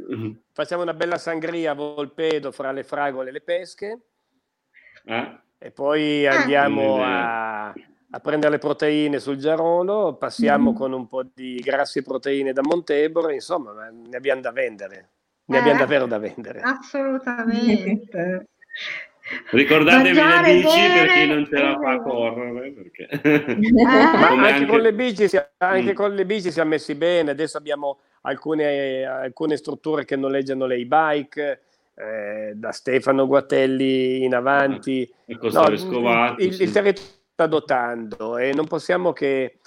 [0.53, 3.98] facciamo, una bella sangria a Volpedo fra le fragole e le pesche.
[5.05, 5.40] Eh?
[5.59, 10.74] E poi andiamo a, a, prendere le proteine sul Giarolo, passiamo mm.
[10.74, 15.11] con un po' di grassi e proteine da Montebro, insomma, ne abbiamo da vendere.
[15.46, 16.61] Ne abbiamo eh, davvero da vendere.
[16.61, 18.46] Assolutamente.
[19.51, 22.72] Ricordatevi le bici per chi non ce la fa correre.
[22.72, 23.09] Perché...
[23.83, 24.66] Ma anche, anche...
[24.66, 25.95] Con le bici, si, anche mm.
[25.95, 27.30] con le bici siamo messi bene.
[27.30, 31.61] Adesso abbiamo alcune, alcune strutture che noleggiano le e-bike.
[31.95, 35.09] Eh, da Stefano Guatelli in avanti.
[35.33, 36.62] No, il, sì.
[36.62, 39.59] il territorio sta dotando e non possiamo che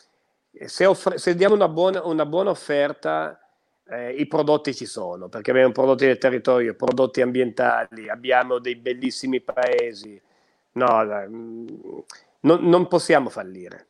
[0.66, 3.40] se, offre, se diamo una buona, una buona offerta
[3.90, 9.42] eh, i prodotti ci sono, perché abbiamo prodotti del territorio, prodotti ambientali, abbiamo dei bellissimi
[9.42, 10.20] paesi.
[10.74, 11.68] No, mm,
[12.42, 13.88] non, non possiamo fallire.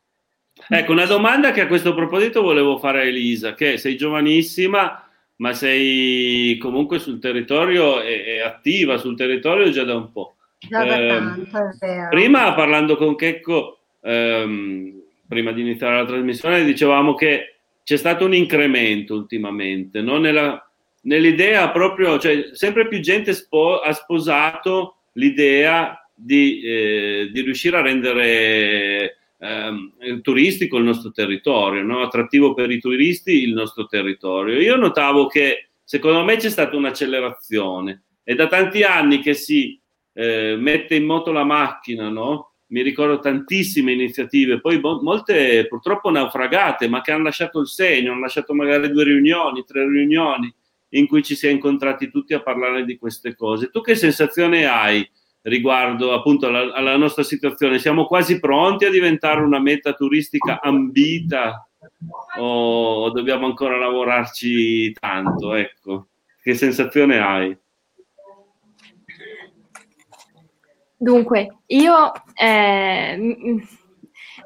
[0.68, 5.52] Ecco, una domanda che a questo proposito volevo fare a Elisa, che sei giovanissima, ma
[5.52, 10.36] sei comunque sul territorio e, e attiva sul territorio già da un po'.
[10.58, 12.08] Già da eh, tanto, è vero.
[12.08, 17.55] Prima parlando con Checco, ehm, prima di iniziare la trasmissione, dicevamo che
[17.86, 20.18] c'è stato un incremento ultimamente, no?
[20.18, 20.60] Nella,
[21.02, 27.82] nell'idea proprio, cioè sempre più gente spo, ha sposato l'idea di, eh, di riuscire a
[27.82, 32.02] rendere eh, turistico il nostro territorio, no?
[32.02, 34.58] attrattivo per i turisti il nostro territorio.
[34.58, 39.80] Io notavo che secondo me c'è stata un'accelerazione, è da tanti anni che si
[40.12, 42.54] eh, mette in moto la macchina, no?
[42.68, 48.12] Mi ricordo tantissime iniziative, poi mo- molte purtroppo naufragate, ma che hanno lasciato il segno,
[48.12, 50.52] hanno lasciato magari due riunioni, tre riunioni
[50.90, 53.70] in cui ci si è incontrati tutti a parlare di queste cose.
[53.70, 55.08] Tu che sensazione hai
[55.42, 57.78] riguardo appunto alla, alla nostra situazione?
[57.78, 61.68] Siamo quasi pronti a diventare una meta turistica ambita
[62.38, 65.54] o dobbiamo ancora lavorarci tanto?
[65.54, 66.08] Ecco,
[66.42, 67.56] che sensazione hai?
[70.98, 73.16] Dunque, io eh,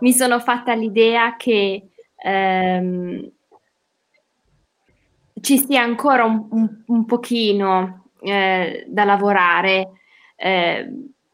[0.00, 3.30] mi sono fatta l'idea che ehm,
[5.40, 9.92] ci sia ancora un, un, un pochino eh, da lavorare
[10.36, 10.90] eh,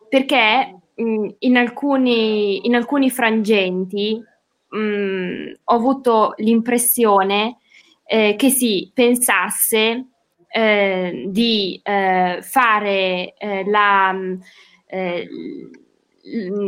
[0.08, 4.22] perché mh, in, alcuni, in, alcuni, frangenti
[4.68, 7.56] mh, ho avuto l'impressione
[8.04, 10.08] eh, che si pensasse
[10.48, 13.34] eh, di eh, fare
[13.66, 14.14] la
[14.86, 15.28] eh,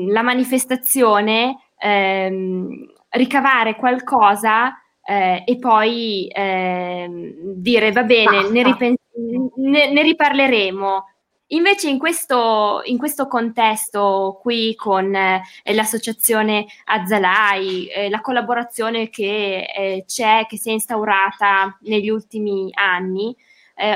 [0.08, 8.94] la manifestazione, ehm, ricavare qualcosa eh, e poi eh, dire va bene, ne, ripen-
[9.56, 11.04] ne, ne, riparleremo.
[11.50, 15.42] Invece in questo, in questo contesto qui con eh,
[15.72, 23.34] l'associazione Azzalai, eh, la collaborazione che eh, c'è, che si è instaurata negli ultimi anni,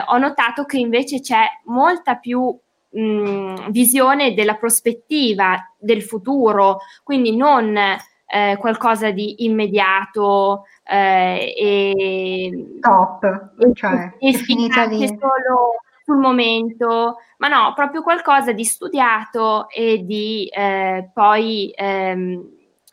[0.07, 2.57] ho notato che invece c'è molta più
[2.93, 13.53] mh, visione della prospettiva del futuro, quindi non eh, qualcosa di immediato eh, e top,
[13.75, 15.07] cioè e finita lì.
[15.07, 22.49] solo sul momento, ma no, proprio qualcosa di studiato e di eh, poi ehm,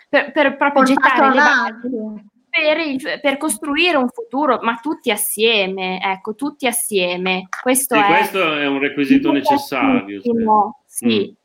[0.08, 6.00] per, per, proprio gettare le basi per, il, per, costruire un futuro, ma tutti assieme,
[6.02, 7.47] ecco, tutti assieme.
[7.62, 10.22] Questo, sì, è, questo è un requisito necessario.
[10.86, 11.06] Sì.
[11.06, 11.38] Mm.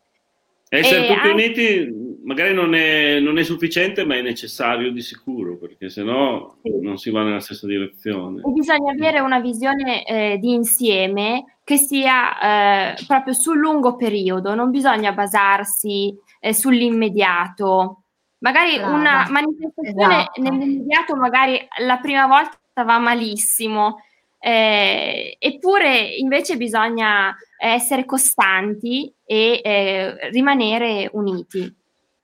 [0.69, 1.31] Essere tutti anche...
[1.31, 6.81] uniti magari non è, non è, sufficiente, ma è necessario di sicuro, perché sennò sì.
[6.81, 8.41] non si va nella stessa direzione.
[8.41, 14.55] E bisogna avere una visione eh, di insieme che sia eh, proprio sul lungo periodo,
[14.55, 18.04] non bisogna basarsi eh, sull'immediato.
[18.45, 18.95] Magari Brava.
[18.95, 20.43] una manifestazione esatto.
[20.43, 24.03] nell'immediato, magari la prima volta va malissimo,
[24.39, 31.75] eh, eppure invece bisogna essere costanti e eh, rimanere uniti.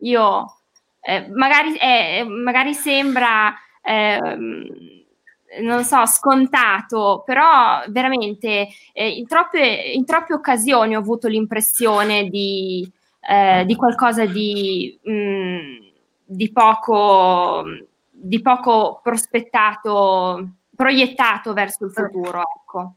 [0.01, 0.57] Io
[1.01, 4.67] eh, magari, eh, magari, sembra ehm,
[5.63, 9.59] non so, scontato, però veramente eh, in, troppe,
[9.95, 12.87] in, troppe, occasioni ho avuto l'impressione di,
[13.27, 15.90] eh, di qualcosa di, mh, mm,
[16.31, 17.65] di, poco,
[18.11, 22.43] di poco prospettato, proiettato verso il futuro.
[22.57, 22.95] Ecco.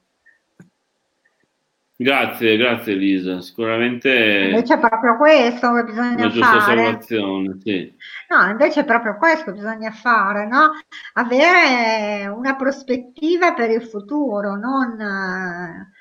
[1.95, 3.41] Grazie, grazie Elisa.
[3.41, 7.01] Sicuramente invece è proprio questo che bisogna fare.
[7.01, 7.95] sì.
[8.29, 10.71] No, invece è proprio questo che bisogna fare, no?
[11.13, 15.91] Avere una prospettiva per il futuro, non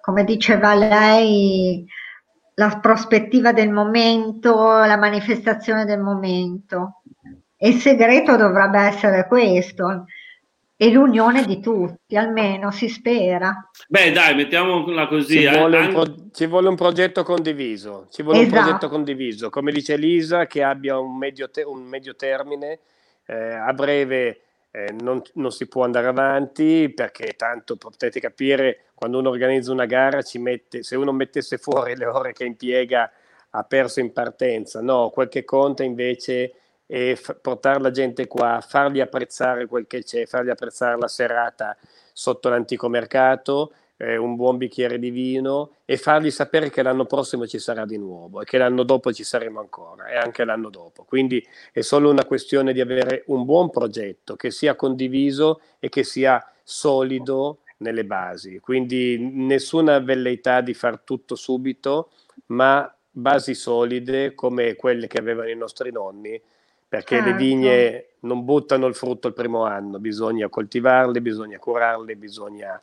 [0.00, 1.86] come diceva lei,
[2.54, 7.02] la prospettiva del momento, la manifestazione del momento.
[7.56, 10.06] E il segreto dovrebbe essere questo,
[10.82, 13.70] e l'unione di tutti, almeno si spera.
[13.86, 15.38] Beh, dai, mettiamola così.
[15.38, 15.56] Ci, eh.
[15.56, 18.56] vuole, un pro- ci vuole un progetto condiviso, ci vuole esatto.
[18.56, 22.80] un progetto condiviso, come dice Lisa, che abbia un medio, te- un medio termine,
[23.26, 24.40] eh, a breve
[24.72, 29.86] eh, non, non, si può andare avanti perché tanto potete capire quando uno organizza una
[29.86, 33.10] gara ci mette, se uno mettesse fuori le ore che impiega
[33.50, 36.52] ha perso in partenza, no, quel che conta invece
[36.86, 41.76] e f- portare la gente qua, fargli apprezzare quel che c'è, fargli apprezzare la serata
[42.12, 47.44] sotto l'antico mercato, eh, un buon bicchiere di vino e fargli sapere che l'anno prossimo
[47.44, 51.02] ci sarà di nuovo e che l'anno dopo ci saremo ancora e anche l'anno dopo.
[51.02, 56.04] Quindi è solo una questione di avere un buon progetto che sia condiviso e che
[56.04, 58.58] sia solido nelle basi.
[58.60, 62.10] Quindi nessuna velleità di far tutto subito,
[62.46, 66.40] ma basi solide come quelle che avevano i nostri nonni
[66.92, 67.30] perché certo.
[67.30, 72.78] le vigne non buttano il frutto il primo anno, bisogna coltivarle, bisogna curarle, bisogna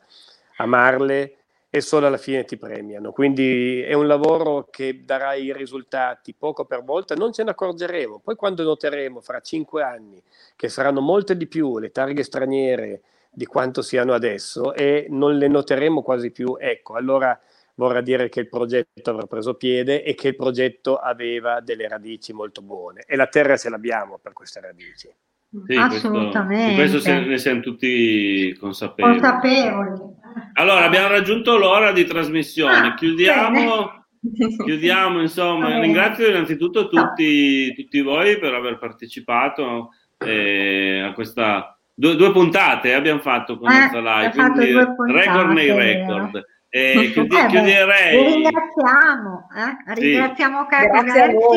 [0.56, 1.34] amarle
[1.70, 3.12] e solo alla fine ti premiano.
[3.12, 8.18] Quindi è un lavoro che darà i risultati poco per volta, non ce ne accorgeremo.
[8.18, 10.20] Poi quando noteremo fra cinque anni
[10.56, 15.48] che saranno molte di più le targhe straniere di quanto siano adesso e non le
[15.48, 17.38] noteremo quasi più, ecco, allora
[17.74, 22.32] vorrà dire che il progetto avrà preso piede e che il progetto aveva delle radici
[22.32, 25.08] molto buone e la terra ce l'abbiamo per queste radici.
[25.66, 26.74] Sì, Assolutamente.
[26.74, 29.18] Questo, di questo ne siamo tutti consapevoli.
[29.18, 30.00] consapevoli.
[30.54, 32.88] Allora, abbiamo raggiunto l'ora di trasmissione.
[32.88, 34.06] Ah, chiudiamo,
[34.64, 35.80] chiudiamo, insomma.
[35.80, 41.79] Ringrazio innanzitutto tutti, tutti, voi per aver partecipato eh, a questa...
[42.00, 44.72] Due, due, puntate abbiamo fatto con eh, Live, quindi
[45.12, 46.42] record nei record.
[46.70, 48.24] Eh, chiudi, eh chiuderei.
[48.24, 49.92] Ringraziamo, eh?
[49.94, 50.68] ringraziamo sì.
[50.68, 51.50] Carlo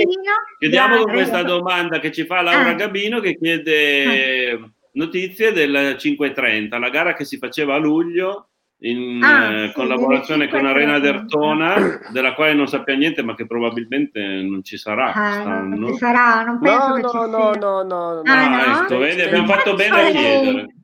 [0.59, 2.73] Chiudiamo con questa domanda che ci fa Laura ah.
[2.73, 4.69] Gabino che chiede ah.
[4.93, 8.49] notizie del 530, la gara che si faceva a luglio
[8.83, 13.45] in ah, eh, sì, collaborazione con Arena d'Ertona, della quale non sappia niente, ma che
[13.45, 15.13] probabilmente non ci sarà.
[15.13, 17.31] Ah, non ci sarà, non penso no, che no, ci no, sia.
[17.31, 18.81] No, no, no, ah, no.
[18.81, 20.75] Ecco, vedi, abbiamo fatto bene a chiedere.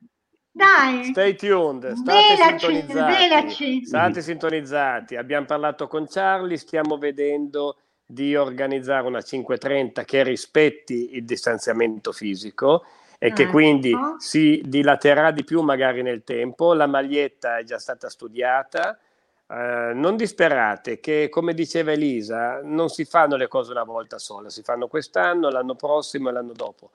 [0.52, 1.04] Dai.
[1.04, 3.12] Stay tuned, state velaci, sintonizzati.
[3.12, 3.84] Velaci.
[3.84, 5.16] State sintonizzati.
[5.16, 12.84] Abbiamo parlato con Charlie, stiamo vedendo di organizzare una 530 che rispetti il distanziamento fisico
[13.22, 13.50] e che ecco.
[13.52, 16.72] quindi si dilaterà di più magari nel tempo.
[16.72, 18.98] La maglietta è già stata studiata.
[19.46, 24.48] Uh, non disperate che, come diceva Elisa, non si fanno le cose una volta sola,
[24.48, 26.92] si fanno quest'anno, l'anno prossimo e l'anno dopo.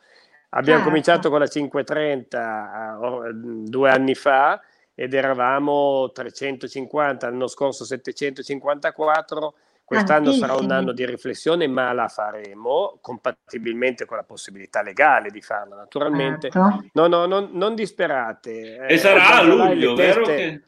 [0.49, 0.85] Abbiamo certo.
[0.85, 4.59] cominciato con la 530 uh, due anni fa
[4.95, 9.53] ed eravamo 350, l'anno scorso 754.
[9.85, 10.47] Quest'anno Tantissimi.
[10.47, 15.75] sarà un anno di riflessione, ma la faremo compatibilmente con la possibilità legale di farla,
[15.75, 16.49] naturalmente.
[16.49, 16.85] Certo.
[16.93, 18.77] No, no, non, non disperate.
[18.87, 20.25] E eh, sarà a luglio, vero?
[20.25, 20.61] Che...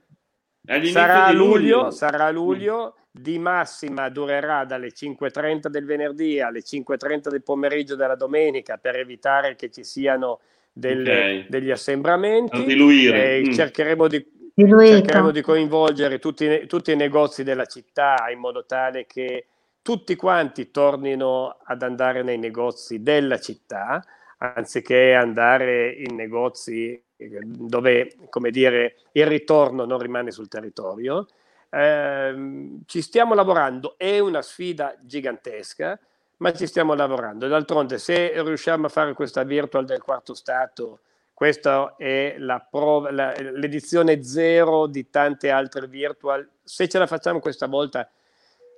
[0.92, 6.60] Sarà a luglio, luglio, sarà a luglio di massima durerà dalle 5.30 del venerdì alle
[6.60, 10.42] 5.30 del pomeriggio della domenica per evitare che ci siano
[10.72, 11.46] delle, okay.
[11.50, 12.66] degli assembramenti.
[12.66, 13.52] Eh, mm.
[13.52, 14.26] cercheremo, di,
[14.66, 19.48] cercheremo, di, coinvolgere tutti, tutti i negozi della città in modo tale che
[19.82, 24.04] tutti quanti tornino ad andare nei negozi della città
[24.40, 31.26] anziché andare in negozi dove, come dire, il ritorno non rimane sul territorio
[31.70, 36.00] eh, ci stiamo lavorando, è una sfida gigantesca,
[36.38, 37.48] ma ci stiamo lavorando.
[37.48, 41.00] D'altronde, se riusciamo a fare questa virtual del quarto stato,
[41.38, 46.50] questa è la prova, la, l'edizione zero di tante altre virtual.
[46.64, 48.10] Se ce la facciamo questa volta,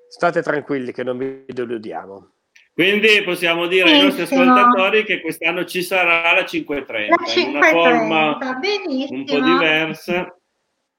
[0.09, 2.31] state tranquilli che non vi deludiamo.
[2.73, 7.55] Quindi possiamo dire ai nostri ascoltatori che quest'anno ci sarà la 530, la 530 in
[7.55, 9.19] una forma benissimo.
[9.19, 10.37] un po' diversa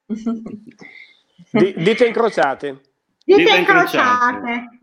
[1.76, 2.80] dite incrociate.
[3.22, 4.48] Dite, dite incrociate.
[4.48, 4.79] incrociate.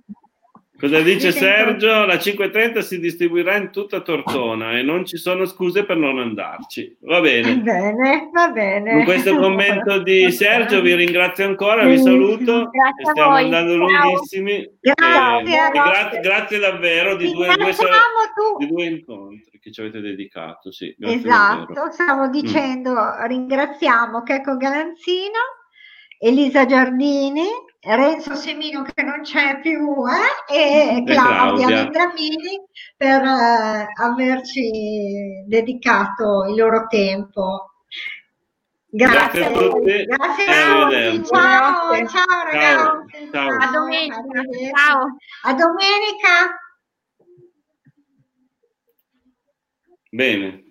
[0.79, 2.05] Cosa dice Sergio?
[2.05, 6.95] La 530 si distribuirà in tutta Tortona e non ci sono scuse per non andarci.
[7.01, 7.57] Va bene.
[7.57, 8.91] Bene, va bene.
[8.91, 12.69] Con questo commento di Sergio vi ringrazio ancora, vi saluto.
[12.69, 14.69] Grazie stiamo andando lunghissimi.
[14.79, 17.73] Grazie, eh, grazie, grazie, davvero di due, due,
[18.59, 20.71] di due, incontri che ci avete dedicato.
[20.71, 21.91] Sì, esatto, davvero.
[21.91, 22.31] stavo mm.
[22.31, 23.25] dicendo, mm.
[23.25, 25.39] ringraziamo Checco Galanzino,
[26.19, 27.45] Elisa Giardini
[27.95, 30.53] Renzo Semino che non c'è più eh?
[30.53, 32.61] e, e Claudia Vendramini
[32.97, 37.71] per eh, averci dedicato il loro tempo.
[38.89, 40.03] Grazie, grazie a tutti.
[40.05, 41.25] Grazie a tutti.
[41.25, 43.29] Ciao, ciao, ciao ragazzi.
[43.31, 43.57] Ciao.
[43.57, 44.21] A domenica.
[44.75, 45.17] Ciao.
[45.43, 46.59] A domenica.
[50.09, 50.66] Bene.